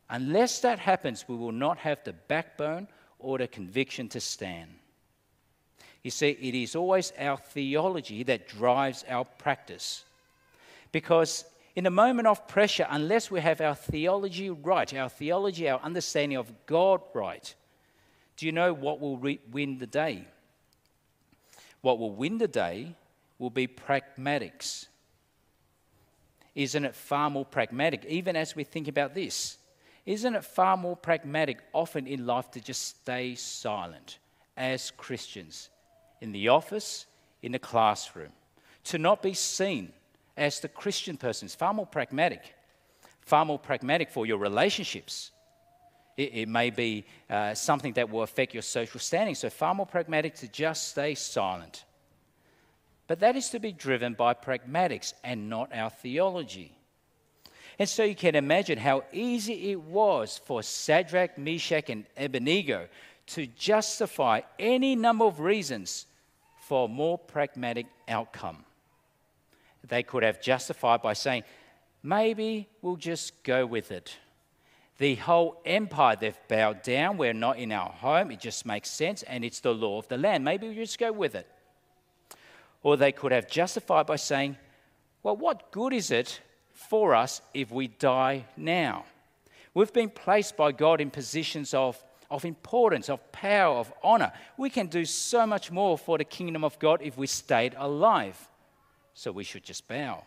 unless 0.09 0.59
that 0.59 0.77
happens, 0.77 1.25
we 1.27 1.35
will 1.35 1.51
not 1.51 1.77
have 1.77 2.03
the 2.03 2.13
backbone 2.13 2.87
or 3.17 3.37
the 3.37 3.47
conviction 3.47 4.07
to 4.09 4.19
stand. 4.19 4.69
You 6.03 6.11
see, 6.11 6.29
it 6.29 6.55
is 6.55 6.75
always 6.75 7.13
our 7.17 7.37
theology 7.37 8.23
that 8.23 8.47
drives 8.47 9.05
our 9.07 9.25
practice. 9.25 10.03
Because 10.91 11.45
in 11.75 11.85
a 11.85 11.91
moment 11.91 12.27
of 12.27 12.47
pressure, 12.47 12.85
unless 12.89 13.31
we 13.31 13.39
have 13.39 13.61
our 13.61 13.75
theology 13.75 14.49
right, 14.49 14.93
our 14.93 15.09
theology, 15.09 15.69
our 15.69 15.79
understanding 15.81 16.37
of 16.37 16.51
God 16.65 17.01
right, 17.13 17.53
do 18.35 18.45
you 18.45 18.51
know 18.51 18.73
what 18.73 18.99
will 18.99 19.17
re- 19.17 19.39
win 19.51 19.77
the 19.77 19.87
day? 19.87 20.27
What 21.81 21.99
will 21.99 22.11
win 22.11 22.37
the 22.37 22.47
day 22.47 22.95
will 23.39 23.49
be 23.49 23.67
pragmatics. 23.67 24.87
Isn't 26.53 26.85
it 26.85 26.95
far 26.95 27.29
more 27.29 27.45
pragmatic, 27.45 28.05
even 28.05 28.35
as 28.35 28.55
we 28.55 28.63
think 28.63 28.87
about 28.87 29.13
this? 29.13 29.57
Isn't 30.05 30.35
it 30.35 30.43
far 30.43 30.77
more 30.77 30.97
pragmatic 30.97 31.59
often 31.73 32.07
in 32.07 32.25
life 32.25 32.51
to 32.51 32.59
just 32.59 33.01
stay 33.01 33.35
silent 33.35 34.19
as 34.57 34.91
Christians 34.91 35.69
in 36.19 36.31
the 36.31 36.49
office, 36.49 37.05
in 37.41 37.51
the 37.51 37.59
classroom, 37.59 38.31
to 38.85 38.97
not 38.97 39.21
be 39.21 39.33
seen? 39.33 39.93
As 40.41 40.59
the 40.59 40.67
Christian 40.67 41.17
person 41.17 41.45
is 41.45 41.53
far 41.53 41.71
more 41.71 41.85
pragmatic, 41.85 42.55
far 43.21 43.45
more 43.45 43.59
pragmatic 43.59 44.09
for 44.09 44.25
your 44.25 44.39
relationships. 44.39 45.29
It, 46.17 46.33
it 46.33 46.49
may 46.49 46.71
be 46.71 47.05
uh, 47.29 47.53
something 47.53 47.93
that 47.93 48.09
will 48.09 48.23
affect 48.23 48.55
your 48.55 48.63
social 48.63 48.99
standing, 48.99 49.35
so 49.35 49.51
far 49.51 49.75
more 49.75 49.85
pragmatic 49.85 50.33
to 50.35 50.47
just 50.47 50.89
stay 50.89 51.13
silent. 51.13 51.85
But 53.05 53.19
that 53.19 53.35
is 53.35 53.49
to 53.49 53.59
be 53.59 53.71
driven 53.71 54.15
by 54.15 54.33
pragmatics 54.33 55.13
and 55.23 55.47
not 55.47 55.71
our 55.75 55.91
theology. 55.91 56.75
And 57.77 57.87
so 57.87 58.03
you 58.03 58.15
can 58.15 58.35
imagine 58.35 58.79
how 58.79 59.03
easy 59.13 59.71
it 59.71 59.81
was 59.81 60.39
for 60.43 60.63
Shadrach, 60.63 61.37
Meshach, 61.37 61.89
and 61.89 62.05
Abednego 62.17 62.87
to 63.27 63.45
justify 63.45 64.41
any 64.57 64.95
number 64.95 65.25
of 65.25 65.39
reasons 65.39 66.07
for 66.61 66.85
a 66.85 66.87
more 66.87 67.19
pragmatic 67.19 67.85
outcome 68.07 68.65
they 69.87 70.03
could 70.03 70.23
have 70.23 70.41
justified 70.41 71.01
by 71.01 71.13
saying, 71.13 71.43
maybe 72.03 72.67
we'll 72.81 72.95
just 72.95 73.43
go 73.43 73.65
with 73.65 73.91
it. 73.91 74.17
The 74.97 75.15
whole 75.15 75.59
empire, 75.65 76.15
they've 76.19 76.37
bowed 76.47 76.83
down. 76.83 77.17
We're 77.17 77.33
not 77.33 77.57
in 77.57 77.71
our 77.71 77.89
home. 77.89 78.29
It 78.31 78.39
just 78.39 78.65
makes 78.65 78.89
sense, 78.89 79.23
and 79.23 79.43
it's 79.43 79.59
the 79.59 79.73
law 79.73 79.97
of 79.97 80.07
the 80.07 80.17
land. 80.17 80.43
Maybe 80.43 80.67
we 80.67 80.75
just 80.75 80.99
go 80.99 81.11
with 81.11 81.33
it. 81.33 81.47
Or 82.83 82.97
they 82.97 83.11
could 83.11 83.31
have 83.31 83.49
justified 83.49 84.05
by 84.05 84.17
saying, 84.17 84.57
well, 85.23 85.35
what 85.35 85.71
good 85.71 85.93
is 85.93 86.11
it 86.11 86.41
for 86.71 87.15
us 87.15 87.41
if 87.53 87.71
we 87.71 87.87
die 87.87 88.45
now? 88.55 89.05
We've 89.73 89.93
been 89.93 90.09
placed 90.09 90.57
by 90.57 90.71
God 90.71 91.01
in 91.01 91.09
positions 91.09 91.73
of, 91.73 92.03
of 92.29 92.45
importance, 92.45 93.09
of 93.09 93.31
power, 93.31 93.77
of 93.77 93.91
honor. 94.03 94.31
We 94.57 94.69
can 94.69 94.87
do 94.87 95.05
so 95.05 95.47
much 95.47 95.71
more 95.71 95.97
for 95.97 96.17
the 96.17 96.25
kingdom 96.25 96.63
of 96.63 96.77
God 96.77 97.01
if 97.01 97.17
we 97.17 97.27
stayed 97.27 97.73
alive 97.77 98.49
so 99.13 99.31
we 99.31 99.43
should 99.43 99.63
just 99.63 99.87
bow. 99.87 100.23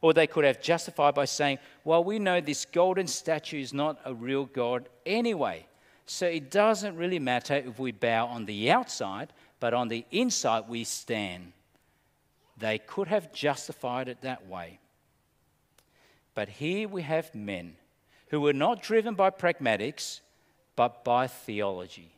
Or 0.00 0.12
they 0.12 0.26
could 0.26 0.44
have 0.44 0.60
justified 0.60 1.14
by 1.14 1.24
saying, 1.24 1.58
well, 1.84 2.04
we 2.04 2.18
know 2.18 2.40
this 2.40 2.66
golden 2.66 3.06
statue 3.06 3.60
is 3.60 3.72
not 3.72 4.00
a 4.04 4.14
real 4.14 4.44
God 4.46 4.88
anyway, 5.06 5.66
so 6.06 6.26
it 6.26 6.50
doesn't 6.50 6.96
really 6.96 7.18
matter 7.18 7.54
if 7.54 7.78
we 7.78 7.92
bow 7.92 8.26
on 8.26 8.44
the 8.44 8.70
outside, 8.70 9.32
but 9.60 9.72
on 9.72 9.88
the 9.88 10.04
inside 10.10 10.64
we 10.68 10.84
stand. 10.84 11.52
They 12.58 12.78
could 12.78 13.08
have 13.08 13.32
justified 13.32 14.08
it 14.08 14.20
that 14.20 14.46
way. 14.46 14.78
But 16.34 16.48
here 16.48 16.88
we 16.88 17.02
have 17.02 17.34
men 17.34 17.76
who 18.28 18.40
were 18.40 18.52
not 18.52 18.82
driven 18.82 19.14
by 19.14 19.30
pragmatics, 19.30 20.20
but 20.76 21.04
by 21.04 21.26
theology. 21.26 22.12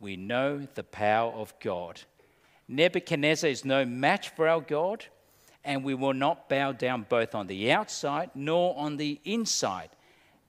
We 0.00 0.16
know 0.16 0.66
the 0.74 0.82
power 0.82 1.32
of 1.32 1.54
God. 1.60 2.00
Nebuchadnezzar 2.68 3.50
is 3.50 3.64
no 3.64 3.84
match 3.84 4.30
for 4.30 4.48
our 4.48 4.60
God, 4.60 5.04
and 5.64 5.84
we 5.84 5.94
will 5.94 6.14
not 6.14 6.48
bow 6.48 6.72
down 6.72 7.06
both 7.08 7.34
on 7.34 7.46
the 7.46 7.72
outside 7.72 8.30
nor 8.34 8.76
on 8.76 8.96
the 8.96 9.20
inside. 9.24 9.90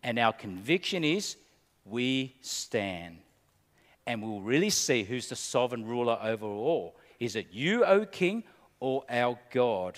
And 0.01 0.19
our 0.19 0.33
conviction 0.33 1.03
is 1.03 1.37
we 1.85 2.35
stand. 2.41 3.17
And 4.05 4.21
we'll 4.21 4.41
really 4.41 4.69
see 4.69 5.03
who's 5.03 5.29
the 5.29 5.35
sovereign 5.35 5.85
ruler 5.85 6.19
over 6.21 6.45
all. 6.45 6.95
Is 7.19 7.35
it 7.35 7.47
you, 7.51 7.85
O 7.85 8.05
king, 8.05 8.43
or 8.79 9.03
our 9.09 9.39
God? 9.51 9.97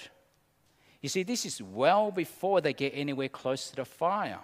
You 1.01 1.09
see, 1.09 1.23
this 1.23 1.45
is 1.45 1.61
well 1.61 2.11
before 2.11 2.61
they 2.61 2.73
get 2.73 2.93
anywhere 2.95 3.29
close 3.29 3.69
to 3.69 3.75
the 3.75 3.85
fire. 3.85 4.39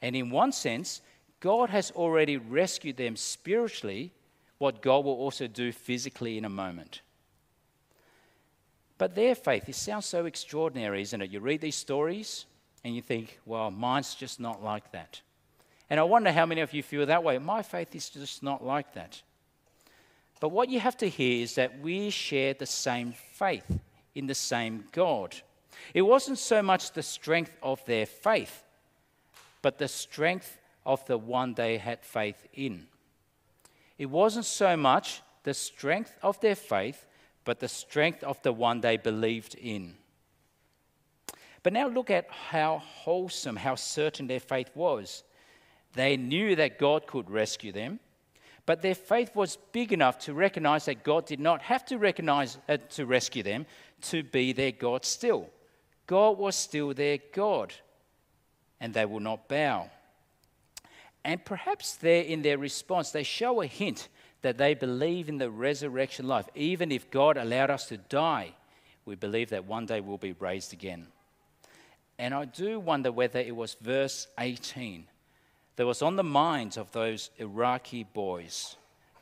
And 0.00 0.14
in 0.14 0.30
one 0.30 0.52
sense, 0.52 1.00
God 1.40 1.70
has 1.70 1.90
already 1.92 2.36
rescued 2.36 2.96
them 2.96 3.16
spiritually, 3.16 4.12
what 4.58 4.82
God 4.82 5.04
will 5.04 5.14
also 5.14 5.46
do 5.46 5.72
physically 5.72 6.38
in 6.38 6.44
a 6.44 6.50
moment. 6.50 7.02
But 8.98 9.14
their 9.14 9.34
faith, 9.34 9.68
it 9.68 9.74
sounds 9.74 10.06
so 10.06 10.24
extraordinary, 10.24 11.02
isn't 11.02 11.20
it? 11.20 11.30
You 11.30 11.40
read 11.40 11.60
these 11.60 11.76
stories 11.76 12.46
and 12.82 12.94
you 12.94 13.02
think, 13.02 13.38
well, 13.44 13.70
mine's 13.70 14.14
just 14.14 14.40
not 14.40 14.62
like 14.62 14.92
that. 14.92 15.20
And 15.90 16.00
I 16.00 16.04
wonder 16.04 16.32
how 16.32 16.46
many 16.46 16.62
of 16.62 16.72
you 16.72 16.82
feel 16.82 17.06
that 17.06 17.22
way. 17.22 17.38
My 17.38 17.62
faith 17.62 17.94
is 17.94 18.08
just 18.08 18.42
not 18.42 18.64
like 18.64 18.94
that. 18.94 19.22
But 20.40 20.48
what 20.48 20.68
you 20.68 20.80
have 20.80 20.96
to 20.98 21.08
hear 21.08 21.42
is 21.42 21.54
that 21.54 21.80
we 21.80 22.10
share 22.10 22.54
the 22.54 22.66
same 22.66 23.12
faith 23.12 23.80
in 24.14 24.26
the 24.26 24.34
same 24.34 24.84
God. 24.92 25.36
It 25.94 26.02
wasn't 26.02 26.38
so 26.38 26.62
much 26.62 26.92
the 26.92 27.02
strength 27.02 27.56
of 27.62 27.84
their 27.84 28.06
faith, 28.06 28.64
but 29.62 29.78
the 29.78 29.88
strength 29.88 30.58
of 30.84 31.04
the 31.06 31.18
one 31.18 31.54
they 31.54 31.78
had 31.78 32.04
faith 32.04 32.46
in. 32.54 32.86
It 33.98 34.06
wasn't 34.06 34.44
so 34.44 34.76
much 34.76 35.22
the 35.42 35.54
strength 35.54 36.16
of 36.22 36.40
their 36.40 36.54
faith, 36.54 37.06
but 37.44 37.60
the 37.60 37.68
strength 37.68 38.22
of 38.24 38.42
the 38.42 38.52
one 38.52 38.80
they 38.80 38.96
believed 38.96 39.54
in. 39.54 39.94
But 41.62 41.72
now 41.72 41.88
look 41.88 42.10
at 42.10 42.30
how 42.30 42.78
wholesome, 42.78 43.56
how 43.56 43.74
certain 43.74 44.26
their 44.26 44.40
faith 44.40 44.70
was. 44.74 45.24
They 45.94 46.16
knew 46.16 46.54
that 46.56 46.78
God 46.78 47.06
could 47.06 47.30
rescue 47.30 47.72
them, 47.72 48.00
but 48.66 48.82
their 48.82 48.94
faith 48.94 49.34
was 49.34 49.58
big 49.72 49.92
enough 49.92 50.18
to 50.20 50.34
recognize 50.34 50.84
that 50.84 51.04
God 51.04 51.24
did 51.26 51.40
not 51.40 51.62
have 51.62 51.84
to 51.86 51.98
recognize 51.98 52.58
uh, 52.68 52.76
to 52.90 53.06
rescue 53.06 53.42
them 53.42 53.66
to 54.02 54.22
be 54.22 54.52
their 54.52 54.72
God 54.72 55.04
still. 55.04 55.48
God 56.06 56.38
was 56.38 56.54
still 56.54 56.92
their 56.92 57.18
God, 57.32 57.72
and 58.80 58.92
they 58.92 59.04
will 59.04 59.20
not 59.20 59.48
bow. 59.48 59.90
And 61.26 61.44
perhaps 61.44 61.96
there 61.96 62.22
in 62.22 62.42
their 62.42 62.56
response, 62.56 63.10
they 63.10 63.24
show 63.24 63.60
a 63.60 63.66
hint 63.66 64.08
that 64.42 64.58
they 64.58 64.74
believe 64.74 65.28
in 65.28 65.38
the 65.38 65.50
resurrection 65.50 66.28
life. 66.28 66.48
Even 66.54 66.92
if 66.92 67.10
God 67.10 67.36
allowed 67.36 67.68
us 67.68 67.88
to 67.88 67.96
die, 67.96 68.52
we 69.04 69.16
believe 69.16 69.50
that 69.50 69.64
one 69.64 69.86
day 69.86 70.00
we'll 70.00 70.18
be 70.18 70.36
raised 70.38 70.72
again. 70.72 71.08
And 72.16 72.32
I 72.32 72.44
do 72.44 72.78
wonder 72.78 73.10
whether 73.10 73.40
it 73.40 73.56
was 73.56 73.74
verse 73.80 74.28
18 74.38 75.08
that 75.74 75.84
was 75.84 76.00
on 76.00 76.14
the 76.14 76.22
minds 76.22 76.76
of 76.76 76.92
those 76.92 77.30
Iraqi 77.38 78.04
boys 78.04 78.76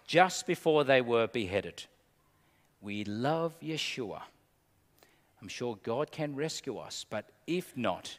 just 0.06 0.46
before 0.46 0.84
they 0.84 1.00
were 1.00 1.26
beheaded. 1.26 1.84
We 2.82 3.04
love 3.04 3.58
Yeshua. 3.60 4.20
I'm 5.40 5.48
sure 5.48 5.78
God 5.82 6.12
can 6.12 6.36
rescue 6.36 6.76
us, 6.76 7.06
but 7.08 7.30
if 7.46 7.74
not, 7.78 8.18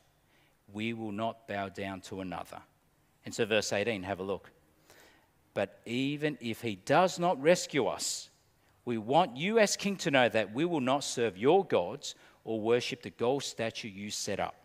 we 0.74 0.94
will 0.94 1.12
not 1.12 1.48
bow 1.48 1.70
down 1.70 2.02
to 2.02 2.22
another. 2.22 2.64
And 3.26 3.34
so, 3.34 3.46
verse 3.46 3.74
18, 3.74 4.04
have 4.04 4.20
a 4.20 4.24
look. 4.24 4.52
But 5.54 5.80
even 5.86 6.38
if 6.42 6.62
he 6.62 6.76
does 6.76 7.18
not 7.18 7.42
rescue 7.42 7.88
us, 7.88 8.30
we 8.84 8.98
want 9.00 9.36
you 9.36 9.58
as 9.58 9.76
king 9.76 9.96
to 9.98 10.12
know 10.12 10.30
that 10.30 10.54
we 10.54 10.66
will 10.66 10.82
not 10.82 11.04
serve 11.04 11.38
your 11.38 11.66
gods 11.66 12.14
or 12.44 12.62
worship 12.62 13.02
the 13.02 13.10
gold 13.10 13.44
statue 13.44 13.88
you 13.88 14.12
set 14.12 14.40
up. 14.40 14.56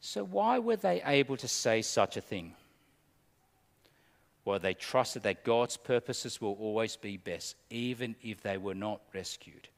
So, 0.00 0.22
why 0.22 0.60
were 0.60 0.76
they 0.76 1.02
able 1.04 1.36
to 1.38 1.48
say 1.48 1.82
such 1.82 2.16
a 2.16 2.20
thing? 2.20 2.54
Well, 4.44 4.60
they 4.60 4.74
trusted 4.74 5.24
that 5.24 5.42
God's 5.42 5.76
purposes 5.76 6.40
will 6.40 6.52
always 6.60 6.94
be 6.94 7.16
best, 7.16 7.56
even 7.68 8.14
if 8.22 8.42
they 8.42 8.58
were 8.58 8.76
not 8.76 9.00
rescued. 9.12 9.68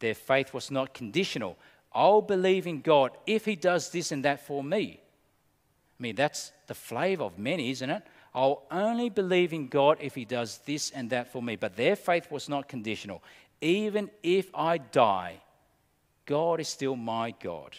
Their 0.00 0.16
faith 0.16 0.52
was 0.52 0.72
not 0.72 0.92
conditional. 0.92 1.56
I'll 1.92 2.22
believe 2.22 2.66
in 2.66 2.80
God 2.80 3.12
if 3.26 3.44
He 3.44 3.54
does 3.54 3.90
this 3.90 4.10
and 4.10 4.24
that 4.24 4.44
for 4.44 4.64
me. 4.64 5.01
I 6.02 6.06
mean, 6.10 6.16
that's 6.16 6.50
the 6.66 6.74
flavor 6.74 7.22
of 7.22 7.38
many, 7.38 7.70
isn't 7.70 7.88
it? 7.88 8.02
I'll 8.34 8.64
only 8.72 9.08
believe 9.08 9.52
in 9.52 9.68
God 9.68 9.98
if 10.00 10.16
He 10.16 10.24
does 10.24 10.58
this 10.66 10.90
and 10.90 11.08
that 11.10 11.30
for 11.30 11.40
me. 11.40 11.54
But 11.54 11.76
their 11.76 11.94
faith 11.94 12.28
was 12.28 12.48
not 12.48 12.68
conditional. 12.68 13.22
Even 13.60 14.10
if 14.20 14.52
I 14.52 14.78
die, 14.78 15.36
God 16.26 16.58
is 16.58 16.66
still 16.66 16.96
my 16.96 17.32
God. 17.40 17.76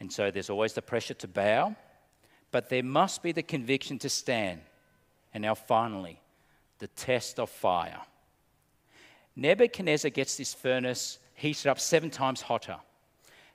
And 0.00 0.10
so 0.10 0.30
there's 0.30 0.48
always 0.48 0.72
the 0.72 0.80
pressure 0.80 1.12
to 1.12 1.28
bow, 1.28 1.76
but 2.52 2.70
there 2.70 2.82
must 2.82 3.22
be 3.22 3.32
the 3.32 3.42
conviction 3.42 3.98
to 3.98 4.08
stand. 4.08 4.62
And 5.34 5.42
now, 5.42 5.54
finally, 5.54 6.22
the 6.78 6.86
test 6.86 7.38
of 7.38 7.50
fire. 7.50 8.00
Nebuchadnezzar 9.36 10.10
gets 10.10 10.38
this 10.38 10.54
furnace 10.54 11.18
heated 11.34 11.66
up 11.66 11.78
seven 11.78 12.08
times 12.08 12.40
hotter 12.40 12.78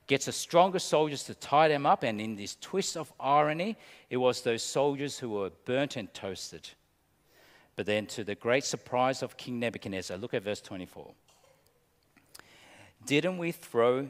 gets 0.07 0.25
the 0.25 0.31
stronger 0.31 0.79
soldiers 0.79 1.23
to 1.23 1.35
tie 1.35 1.67
them 1.67 1.85
up, 1.85 2.03
and 2.03 2.19
in 2.19 2.35
this 2.35 2.55
twist 2.59 2.95
of 2.95 3.11
irony, 3.19 3.77
it 4.09 4.17
was 4.17 4.41
those 4.41 4.63
soldiers 4.63 5.19
who 5.19 5.29
were 5.29 5.51
burnt 5.65 5.97
and 5.97 6.13
toasted. 6.13 6.69
But 7.75 7.85
then, 7.85 8.07
to 8.07 8.23
the 8.23 8.35
great 8.35 8.63
surprise 8.63 9.21
of 9.21 9.37
King 9.37 9.59
Nebuchadnezzar, 9.59 10.17
look 10.17 10.33
at 10.33 10.43
verse 10.43 10.61
24. 10.61 11.11
Didn't 13.05 13.37
we 13.37 13.51
throw 13.51 14.07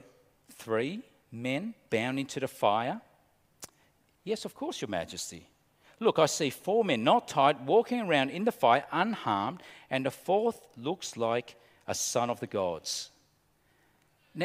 three 0.51 1.01
men 1.31 1.73
bound 1.89 2.19
into 2.19 2.39
the 2.39 2.47
fire? 2.47 3.01
Yes, 4.23 4.45
of 4.45 4.55
course, 4.55 4.81
Your 4.81 4.89
Majesty. 4.89 5.47
Look, 5.99 6.19
I 6.19 6.27
see 6.27 6.51
four 6.51 6.85
men 6.85 7.03
not 7.03 7.27
tied 7.27 7.65
walking 7.65 8.01
around 8.01 8.29
in 8.29 8.45
the 8.45 8.51
fire 8.51 8.85
unharmed, 8.91 9.63
and 9.89 10.05
the 10.05 10.11
fourth 10.11 10.61
looks 10.77 11.17
like 11.17 11.55
a 11.87 11.95
son 11.95 12.29
of 12.29 12.39
the 12.39 12.47
gods. 12.47 13.09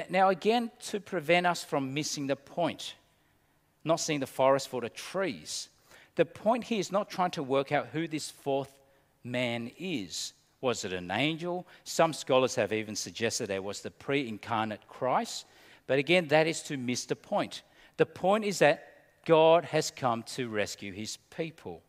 Now, 0.09 0.31
again, 0.31 0.70
to 0.85 1.00
prevent 1.00 1.46
us 1.46 1.62
from 1.62 1.92
missing 1.92 2.26
the 2.26 2.37
point, 2.37 2.94
not 3.85 4.00
seeing 4.00 4.20
the 4.20 4.26
forest 4.26 4.68
for 4.68 4.81
the 4.81 4.88
trees, 4.88 5.68
the 6.14 6.24
point 6.24 6.64
here 6.64 6.81
is 6.81 6.90
not 6.90 7.11
trying 7.11 7.31
to 7.33 7.42
work 7.42 7.72
out 7.72 7.88
who 7.88 8.09
this 8.09 8.31
fourth 8.31 8.72
man 9.22 9.70
is. 9.78 10.33
Was 10.62 10.85
it 10.85 10.92
an 10.92 11.11
angel? 11.11 11.66
Some 11.85 12.12
scholars 12.12 12.55
have 12.55 12.72
even 12.72 12.96
suggested 12.96 13.50
it 13.50 13.62
was 13.62 13.81
the 13.81 13.90
pre 13.90 14.26
incarnate 14.28 14.87
Christ. 14.88 15.46
But 15.87 15.98
again, 15.98 16.28
that 16.28 16.46
is 16.46 16.62
to 16.64 16.76
miss 16.76 17.05
the 17.05 17.16
point. 17.16 17.62
The 17.96 18.07
point 18.07 18.44
is 18.44 18.61
that 18.61 18.88
God 19.26 19.64
has 19.66 19.90
come 19.90 20.22
to 20.35 20.48
rescue 20.48 20.92
his 20.92 21.18
people. 21.37 21.83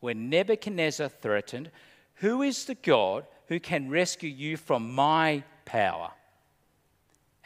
When 0.00 0.30
Nebuchadnezzar 0.30 1.08
threatened, 1.08 1.70
Who 2.14 2.42
is 2.42 2.64
the 2.64 2.74
God 2.74 3.26
who 3.48 3.60
can 3.60 3.90
rescue 3.90 4.30
you 4.30 4.56
from 4.56 4.92
my 4.92 5.44
power? 5.64 6.10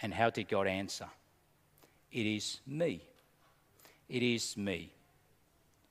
And 0.02 0.14
how 0.14 0.30
did 0.30 0.48
God 0.48 0.66
answer? 0.66 1.08
It 2.12 2.26
is 2.26 2.60
me. 2.66 3.02
It 4.08 4.22
is 4.22 4.56
me. 4.56 4.92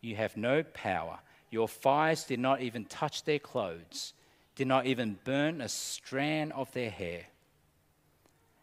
You 0.02 0.16
have 0.16 0.38
no 0.38 0.64
power. 0.64 1.20
Your 1.52 1.68
fires 1.68 2.24
did 2.24 2.40
not 2.40 2.62
even 2.62 2.86
touch 2.86 3.24
their 3.24 3.40
clothes, 3.40 4.14
did 4.56 4.68
not 4.68 4.86
even 4.86 5.18
burn 5.24 5.62
a 5.62 5.70
strand 5.70 6.54
of 6.54 6.72
their 6.74 6.90
hair. 6.90 7.26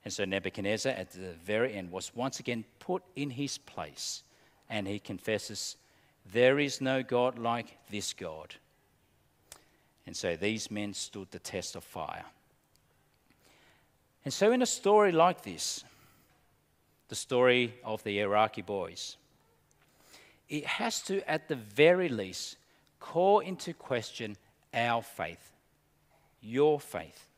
And 0.05 0.13
so 0.13 0.25
Nebuchadnezzar, 0.25 0.93
at 0.93 1.13
the 1.13 1.33
very 1.45 1.75
end, 1.75 1.91
was 1.91 2.15
once 2.15 2.41
again 2.41 2.65
put 2.79 3.03
in 3.17 3.31
his 3.31 3.57
place. 3.57 4.23
And 4.69 4.87
he 4.87 4.99
confesses, 4.99 5.77
There 6.33 6.59
is 6.59 6.81
no 6.81 7.03
God 7.03 7.39
like 7.39 7.79
this 7.91 8.13
God. 8.13 8.55
And 10.07 10.15
so 10.15 10.37
these 10.37 10.71
men 10.71 10.93
stood 10.93 11.31
the 11.31 11.39
test 11.39 11.77
of 11.77 11.85
fire. 11.85 12.25
And 14.25 14.33
so, 14.33 14.53
in 14.53 14.63
a 14.63 14.67
story 14.67 15.13
like 15.13 15.43
this, 15.43 15.85
the 17.09 17.15
story 17.15 17.75
of 17.85 18.03
the 18.05 18.21
Iraqi 18.21 18.63
boys, 18.63 19.17
it 20.49 20.65
has 20.65 21.03
to, 21.03 21.29
at 21.31 21.49
the 21.49 21.57
very 21.57 22.09
least, 22.09 22.57
call 23.01 23.41
into 23.41 23.75
question 23.75 24.37
our 24.73 25.03
faith, 25.03 25.53
your 26.41 26.81
faith. 26.81 27.29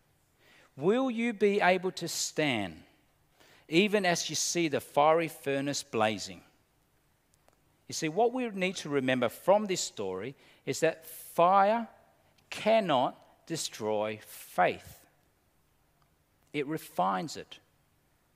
Will 0.76 1.10
you 1.10 1.32
be 1.32 1.60
able 1.60 1.90
to 1.92 2.06
stand 2.06 2.76
even 3.68 4.06
as 4.06 4.30
you 4.30 4.36
see 4.36 4.68
the 4.68 4.80
fiery 4.80 5.28
furnace 5.28 5.82
blazing? 5.82 6.42
You 7.88 7.94
see, 7.94 8.08
what 8.08 8.32
we 8.32 8.48
need 8.50 8.76
to 8.76 8.88
remember 8.88 9.28
from 9.28 9.66
this 9.66 9.80
story 9.80 10.36
is 10.66 10.80
that 10.80 11.06
fire 11.06 11.88
cannot 12.50 13.16
destroy 13.46 14.20
faith 14.24 15.05
it 16.56 16.66
refines 16.66 17.36
it. 17.36 17.58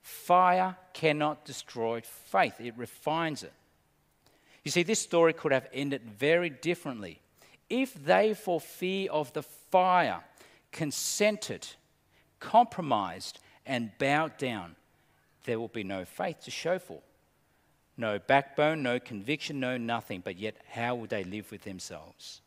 Fire 0.02 0.76
cannot 0.92 1.44
destroy 1.44 2.02
faith, 2.02 2.60
it 2.60 2.74
refines 2.76 3.42
it. 3.42 3.52
You 4.64 4.70
see, 4.70 4.82
this 4.82 5.00
story 5.00 5.32
could 5.32 5.52
have 5.52 5.68
ended 5.72 6.02
very 6.02 6.50
differently 6.50 7.20
if 7.70 7.94
they, 7.94 8.34
for 8.34 8.60
fear 8.60 9.10
of 9.10 9.32
the 9.32 9.42
fire, 9.42 10.20
consented, 10.72 11.66
compromised, 12.40 13.40
and 13.64 13.90
bowed 13.98 14.36
down. 14.36 14.76
there 15.44 15.58
will 15.58 15.68
be 15.68 15.84
no 15.84 16.04
faith 16.04 16.40
to 16.42 16.50
show 16.50 16.78
for. 16.78 17.00
No 17.96 18.18
backbone, 18.18 18.82
no 18.82 19.00
conviction, 19.00 19.60
no 19.60 19.78
nothing. 19.78 20.20
But 20.22 20.36
yet, 20.36 20.56
how 20.70 20.94
will 20.94 21.06
they 21.06 21.24
live 21.24 21.50
with 21.50 21.62
themselves? 21.62 22.42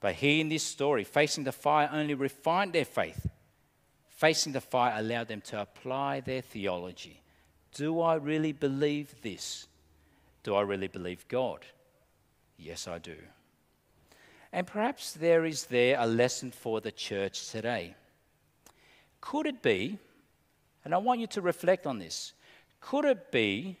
But 0.00 0.16
here 0.16 0.40
in 0.40 0.48
this 0.48 0.62
story, 0.62 1.04
facing 1.04 1.44
the 1.44 1.52
fire, 1.52 1.88
only 1.90 2.14
refined 2.14 2.72
their 2.72 2.84
faith. 2.84 3.26
Facing 4.18 4.52
the 4.52 4.60
fire 4.60 4.98
allowed 4.98 5.28
them 5.28 5.42
to 5.42 5.60
apply 5.60 6.18
their 6.18 6.40
theology. 6.40 7.22
Do 7.72 8.00
I 8.00 8.16
really 8.16 8.50
believe 8.50 9.14
this? 9.22 9.68
Do 10.42 10.56
I 10.56 10.62
really 10.62 10.88
believe 10.88 11.28
God? 11.28 11.64
Yes, 12.56 12.88
I 12.88 12.98
do. 12.98 13.14
And 14.52 14.66
perhaps 14.66 15.12
there 15.12 15.44
is 15.44 15.66
there 15.66 15.96
a 16.00 16.06
lesson 16.06 16.50
for 16.50 16.80
the 16.80 16.90
church 16.90 17.48
today. 17.50 17.94
Could 19.20 19.46
it 19.46 19.62
be, 19.62 19.98
and 20.84 20.92
I 20.92 20.98
want 20.98 21.20
you 21.20 21.28
to 21.28 21.40
reflect 21.40 21.86
on 21.86 22.00
this, 22.00 22.32
could 22.80 23.04
it 23.04 23.30
be 23.30 23.76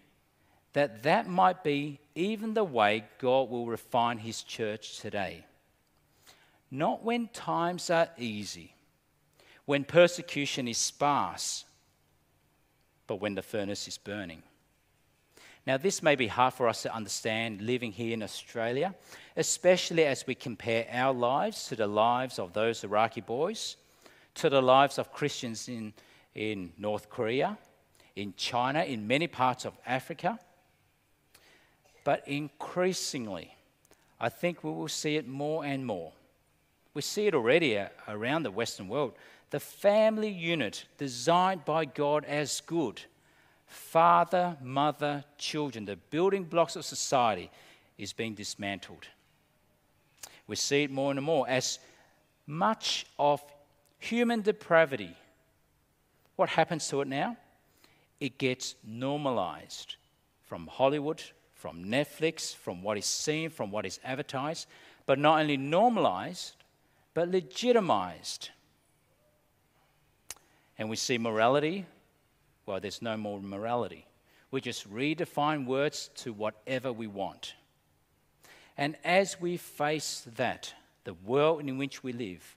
that 0.72 1.02
that 1.02 1.26
might 1.26 1.64
be 1.64 1.98
even 2.14 2.54
the 2.54 2.62
way 2.62 3.06
God 3.18 3.50
will 3.50 3.66
refine 3.66 4.18
his 4.18 4.44
church 4.44 5.00
today? 5.00 5.44
Not 6.70 7.02
when 7.02 7.26
times 7.26 7.90
are 7.90 8.10
easy, 8.16 8.76
when 9.68 9.84
persecution 9.84 10.66
is 10.66 10.78
sparse, 10.78 11.66
but 13.06 13.20
when 13.20 13.34
the 13.34 13.42
furnace 13.42 13.86
is 13.86 13.98
burning. 13.98 14.42
Now, 15.66 15.76
this 15.76 16.02
may 16.02 16.16
be 16.16 16.26
hard 16.26 16.54
for 16.54 16.68
us 16.68 16.80
to 16.84 16.94
understand 16.94 17.60
living 17.60 17.92
here 17.92 18.14
in 18.14 18.22
Australia, 18.22 18.94
especially 19.36 20.06
as 20.06 20.26
we 20.26 20.34
compare 20.34 20.86
our 20.90 21.12
lives 21.12 21.68
to 21.68 21.76
the 21.76 21.86
lives 21.86 22.38
of 22.38 22.54
those 22.54 22.82
Iraqi 22.82 23.20
boys, 23.20 23.76
to 24.36 24.48
the 24.48 24.62
lives 24.62 24.98
of 24.98 25.12
Christians 25.12 25.68
in, 25.68 25.92
in 26.34 26.72
North 26.78 27.10
Korea, 27.10 27.58
in 28.16 28.32
China, 28.38 28.84
in 28.84 29.06
many 29.06 29.26
parts 29.26 29.66
of 29.66 29.74
Africa. 29.84 30.38
But 32.04 32.26
increasingly, 32.26 33.54
I 34.18 34.30
think 34.30 34.64
we 34.64 34.70
will 34.70 34.88
see 34.88 35.16
it 35.16 35.28
more 35.28 35.62
and 35.62 35.84
more. 35.84 36.12
We 36.94 37.02
see 37.02 37.26
it 37.26 37.34
already 37.34 37.78
uh, 37.78 37.88
around 38.08 38.44
the 38.44 38.50
Western 38.50 38.88
world. 38.88 39.12
The 39.50 39.60
family 39.60 40.28
unit 40.28 40.84
designed 40.98 41.64
by 41.64 41.86
God 41.86 42.24
as 42.24 42.60
good 42.60 43.00
father, 43.68 44.56
mother, 44.62 45.24
children, 45.36 45.84
the 45.84 45.96
building 45.96 46.44
blocks 46.44 46.74
of 46.76 46.84
society, 46.84 47.50
is 47.98 48.12
being 48.12 48.34
dismantled. 48.34 49.06
We 50.46 50.56
see 50.56 50.84
it 50.84 50.90
more 50.90 51.10
and 51.10 51.22
more 51.22 51.46
as 51.48 51.78
much 52.46 53.06
of 53.18 53.42
human 53.98 54.40
depravity. 54.40 55.14
What 56.36 56.48
happens 56.48 56.88
to 56.88 57.02
it 57.02 57.08
now? 57.08 57.36
It 58.20 58.38
gets 58.38 58.74
normalized 58.84 59.96
from 60.46 60.66
Hollywood, 60.66 61.22
from 61.54 61.84
Netflix, 61.84 62.54
from 62.54 62.82
what 62.82 62.96
is 62.96 63.06
seen, 63.06 63.50
from 63.50 63.70
what 63.70 63.84
is 63.84 64.00
advertised, 64.02 64.66
but 65.04 65.18
not 65.18 65.40
only 65.40 65.56
normalized, 65.56 66.54
but 67.12 67.28
legitimized. 67.28 68.50
And 70.78 70.88
we 70.88 70.96
see 70.96 71.18
morality 71.18 71.84
well, 72.68 72.80
there's 72.80 73.00
no 73.00 73.16
more 73.16 73.40
morality. 73.40 74.04
We 74.50 74.60
just 74.60 74.92
redefine 74.92 75.64
words 75.64 76.10
to 76.16 76.34
whatever 76.34 76.92
we 76.92 77.06
want. 77.06 77.54
And 78.76 78.94
as 79.04 79.40
we 79.40 79.56
face 79.56 80.26
that, 80.36 80.74
the 81.04 81.14
world 81.14 81.66
in 81.66 81.78
which 81.78 82.04
we 82.04 82.12
live, 82.12 82.56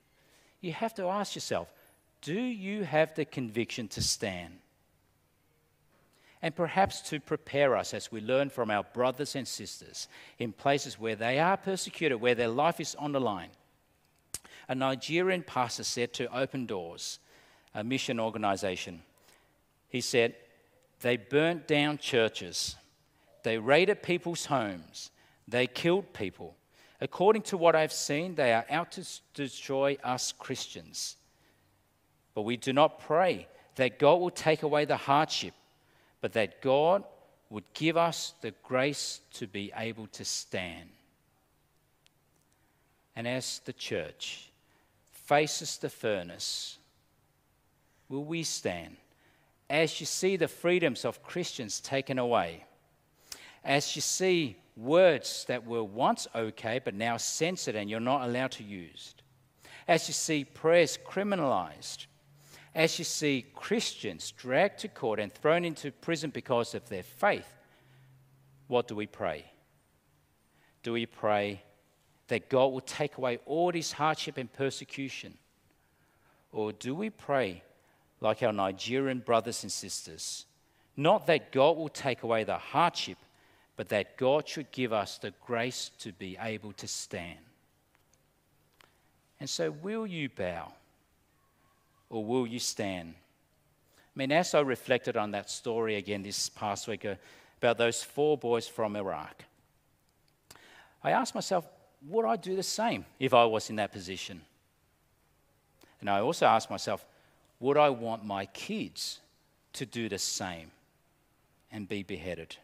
you 0.60 0.74
have 0.74 0.92
to 0.96 1.06
ask 1.06 1.34
yourself 1.34 1.72
do 2.20 2.38
you 2.38 2.84
have 2.84 3.14
the 3.14 3.24
conviction 3.24 3.88
to 3.88 4.02
stand? 4.02 4.58
And 6.42 6.54
perhaps 6.54 7.00
to 7.08 7.18
prepare 7.18 7.74
us 7.74 7.94
as 7.94 8.12
we 8.12 8.20
learn 8.20 8.50
from 8.50 8.70
our 8.70 8.84
brothers 8.84 9.34
and 9.34 9.48
sisters 9.48 10.08
in 10.38 10.52
places 10.52 11.00
where 11.00 11.16
they 11.16 11.38
are 11.38 11.56
persecuted, 11.56 12.20
where 12.20 12.34
their 12.34 12.48
life 12.48 12.80
is 12.80 12.94
on 12.96 13.12
the 13.12 13.20
line. 13.20 13.50
A 14.68 14.74
Nigerian 14.74 15.42
pastor 15.42 15.84
said 15.84 16.12
to 16.14 16.36
Open 16.36 16.66
Doors, 16.66 17.18
a 17.74 17.84
mission 17.84 18.20
organization, 18.20 19.02
he 19.88 20.00
said, 20.00 20.34
They 21.00 21.16
burnt 21.16 21.66
down 21.66 21.98
churches, 21.98 22.76
they 23.42 23.58
raided 23.58 24.02
people's 24.02 24.46
homes, 24.46 25.10
they 25.48 25.66
killed 25.66 26.12
people. 26.12 26.56
According 27.00 27.42
to 27.42 27.56
what 27.56 27.74
I've 27.74 27.92
seen, 27.92 28.36
they 28.36 28.52
are 28.52 28.64
out 28.70 28.92
to 28.92 29.04
destroy 29.34 29.98
us 30.04 30.32
Christians. 30.32 31.16
But 32.32 32.42
we 32.42 32.56
do 32.56 32.72
not 32.72 33.00
pray 33.00 33.48
that 33.74 33.98
God 33.98 34.20
will 34.20 34.30
take 34.30 34.62
away 34.62 34.84
the 34.84 34.96
hardship, 34.96 35.54
but 36.20 36.32
that 36.34 36.62
God 36.62 37.02
would 37.50 37.64
give 37.74 37.96
us 37.96 38.34
the 38.40 38.52
grace 38.62 39.20
to 39.34 39.46
be 39.46 39.72
able 39.76 40.06
to 40.08 40.24
stand. 40.24 40.88
And 43.14 43.28
as 43.28 43.60
the 43.64 43.72
church 43.72 44.50
faces 45.10 45.76
the 45.78 45.90
furnace, 45.90 46.78
will 48.12 48.24
we 48.24 48.44
stand? 48.44 48.96
as 49.72 50.00
you 50.00 50.04
see 50.04 50.36
the 50.36 50.48
freedoms 50.48 51.02
of 51.06 51.22
Christians 51.22 51.80
taken 51.80 52.18
away, 52.18 52.66
as 53.64 53.96
you 53.96 54.02
see 54.02 54.58
words 54.76 55.46
that 55.48 55.66
were 55.66 55.82
once 55.82 56.28
okay 56.34 56.78
but 56.84 56.94
now 56.94 57.16
censored 57.16 57.74
and 57.74 57.88
you're 57.88 57.98
not 57.98 58.28
allowed 58.28 58.50
to 58.52 58.64
use, 58.64 59.14
as 59.88 60.08
you 60.08 60.12
see 60.12 60.44
prayers 60.44 60.98
criminalized, 61.06 62.04
as 62.74 62.98
you 62.98 63.04
see 63.06 63.46
Christians 63.54 64.30
dragged 64.32 64.80
to 64.80 64.88
court 64.88 65.18
and 65.18 65.32
thrown 65.32 65.64
into 65.64 65.90
prison 65.90 66.28
because 66.28 66.74
of 66.74 66.86
their 66.90 67.02
faith, 67.02 67.50
what 68.68 68.86
do 68.86 68.94
we 68.94 69.06
pray? 69.06 69.46
Do 70.82 70.92
we 70.92 71.06
pray 71.06 71.62
that 72.28 72.50
God 72.50 72.72
will 72.72 72.82
take 72.82 73.16
away 73.16 73.38
all 73.46 73.72
this 73.72 73.92
hardship 73.92 74.36
and 74.36 74.52
persecution? 74.52 75.38
Or 76.52 76.72
do 76.72 76.94
we 76.94 77.08
pray 77.08 77.62
like 78.22 78.42
our 78.42 78.52
Nigerian 78.52 79.18
brothers 79.18 79.62
and 79.62 79.72
sisters. 79.72 80.46
Not 80.96 81.26
that 81.26 81.52
God 81.52 81.76
will 81.76 81.88
take 81.88 82.22
away 82.22 82.44
the 82.44 82.56
hardship, 82.56 83.18
but 83.76 83.88
that 83.88 84.16
God 84.16 84.46
should 84.46 84.70
give 84.70 84.92
us 84.92 85.18
the 85.18 85.32
grace 85.44 85.90
to 85.98 86.12
be 86.12 86.38
able 86.40 86.72
to 86.74 86.86
stand. 86.86 87.38
And 89.40 89.50
so, 89.50 89.70
will 89.70 90.06
you 90.06 90.28
bow 90.28 90.72
or 92.08 92.24
will 92.24 92.46
you 92.46 92.60
stand? 92.60 93.14
I 94.14 94.18
mean, 94.18 94.30
as 94.30 94.54
I 94.54 94.60
reflected 94.60 95.16
on 95.16 95.32
that 95.32 95.50
story 95.50 95.96
again 95.96 96.22
this 96.22 96.48
past 96.50 96.86
week 96.86 97.04
about 97.58 97.78
those 97.78 98.02
four 98.02 98.38
boys 98.38 98.68
from 98.68 98.94
Iraq, 98.94 99.42
I 101.02 101.10
asked 101.10 101.34
myself, 101.34 101.66
would 102.06 102.26
I 102.26 102.36
do 102.36 102.54
the 102.54 102.62
same 102.62 103.04
if 103.18 103.34
I 103.34 103.44
was 103.46 103.70
in 103.70 103.76
that 103.76 103.90
position? 103.90 104.42
And 106.00 106.10
I 106.10 106.20
also 106.20 106.46
asked 106.46 106.70
myself, 106.70 107.04
would 107.62 107.78
I 107.78 107.90
want 107.90 108.24
my 108.24 108.46
kids 108.46 109.20
to 109.74 109.86
do 109.86 110.08
the 110.08 110.18
same 110.18 110.72
and 111.70 111.88
be 111.88 112.02
beheaded? 112.02 112.56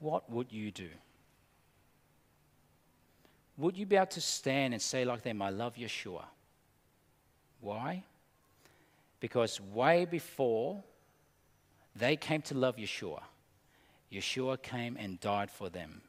What 0.00 0.28
would 0.28 0.52
you 0.52 0.72
do? 0.72 0.88
Would 3.58 3.78
you 3.78 3.86
be 3.86 3.94
able 3.94 4.06
to 4.06 4.20
stand 4.20 4.74
and 4.74 4.82
say 4.82 5.04
like 5.04 5.22
them, 5.22 5.40
I 5.40 5.50
love 5.50 5.76
Yeshua? 5.76 6.24
Why? 7.60 8.02
Because 9.20 9.60
way 9.60 10.04
before 10.04 10.82
they 11.94 12.16
came 12.16 12.42
to 12.42 12.54
love 12.54 12.76
Yeshua, 12.76 13.22
Yeshua 14.12 14.60
came 14.60 14.96
and 14.98 15.20
died 15.20 15.52
for 15.52 15.68
them. 15.68 16.02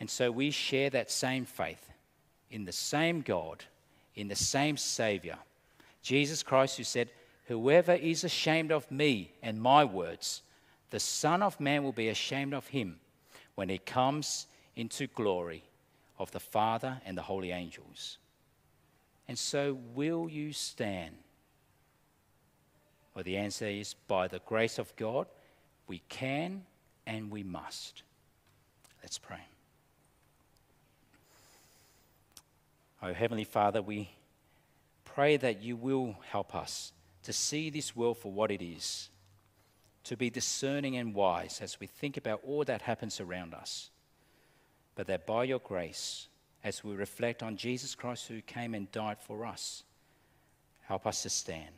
And 0.00 0.10
so 0.10 0.32
we 0.32 0.50
share 0.50 0.90
that 0.90 1.08
same 1.08 1.44
faith 1.44 1.88
in 2.50 2.64
the 2.64 2.72
same 2.72 3.20
God 3.20 3.64
in 4.18 4.26
the 4.26 4.34
same 4.34 4.76
Savior, 4.76 5.38
Jesus 6.02 6.42
Christ, 6.42 6.76
who 6.76 6.82
said, 6.82 7.10
Whoever 7.46 7.92
is 7.92 8.24
ashamed 8.24 8.72
of 8.72 8.90
me 8.90 9.32
and 9.42 9.60
my 9.60 9.84
words, 9.84 10.42
the 10.90 10.98
Son 10.98 11.40
of 11.40 11.60
Man 11.60 11.84
will 11.84 11.92
be 11.92 12.08
ashamed 12.08 12.52
of 12.52 12.66
him 12.66 12.98
when 13.54 13.68
he 13.68 13.78
comes 13.78 14.48
into 14.74 15.06
glory 15.06 15.62
of 16.18 16.32
the 16.32 16.40
Father 16.40 17.00
and 17.06 17.16
the 17.16 17.22
holy 17.22 17.52
angels. 17.52 18.18
And 19.28 19.38
so, 19.38 19.78
will 19.94 20.28
you 20.28 20.52
stand? 20.52 21.14
Well, 23.14 23.24
the 23.24 23.36
answer 23.36 23.66
is 23.66 23.94
by 23.94 24.26
the 24.26 24.40
grace 24.40 24.78
of 24.78 24.94
God, 24.96 25.28
we 25.86 26.02
can 26.08 26.64
and 27.06 27.30
we 27.30 27.44
must. 27.44 28.02
Let's 29.00 29.18
pray. 29.18 29.46
Oh, 33.02 33.12
Heavenly 33.12 33.44
Father, 33.44 33.80
we 33.80 34.10
pray 35.04 35.36
that 35.36 35.62
you 35.62 35.76
will 35.76 36.16
help 36.30 36.54
us 36.54 36.92
to 37.22 37.32
see 37.32 37.70
this 37.70 37.94
world 37.94 38.18
for 38.18 38.32
what 38.32 38.50
it 38.50 38.62
is, 38.62 39.10
to 40.04 40.16
be 40.16 40.30
discerning 40.30 40.96
and 40.96 41.14
wise 41.14 41.60
as 41.60 41.78
we 41.78 41.86
think 41.86 42.16
about 42.16 42.40
all 42.44 42.64
that 42.64 42.82
happens 42.82 43.20
around 43.20 43.54
us, 43.54 43.90
but 44.94 45.06
that 45.06 45.26
by 45.26 45.44
your 45.44 45.60
grace, 45.60 46.28
as 46.64 46.82
we 46.82 46.94
reflect 46.94 47.42
on 47.42 47.56
Jesus 47.56 47.94
Christ 47.94 48.26
who 48.26 48.40
came 48.40 48.74
and 48.74 48.90
died 48.90 49.18
for 49.20 49.46
us, 49.46 49.84
help 50.82 51.06
us 51.06 51.22
to 51.22 51.30
stand. 51.30 51.74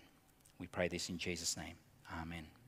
We 0.59 0.67
pray 0.67 0.89
this 0.89 1.11
in 1.11 1.19
Jesus' 1.19 1.57
name. 1.57 1.75
Amen. 2.21 2.60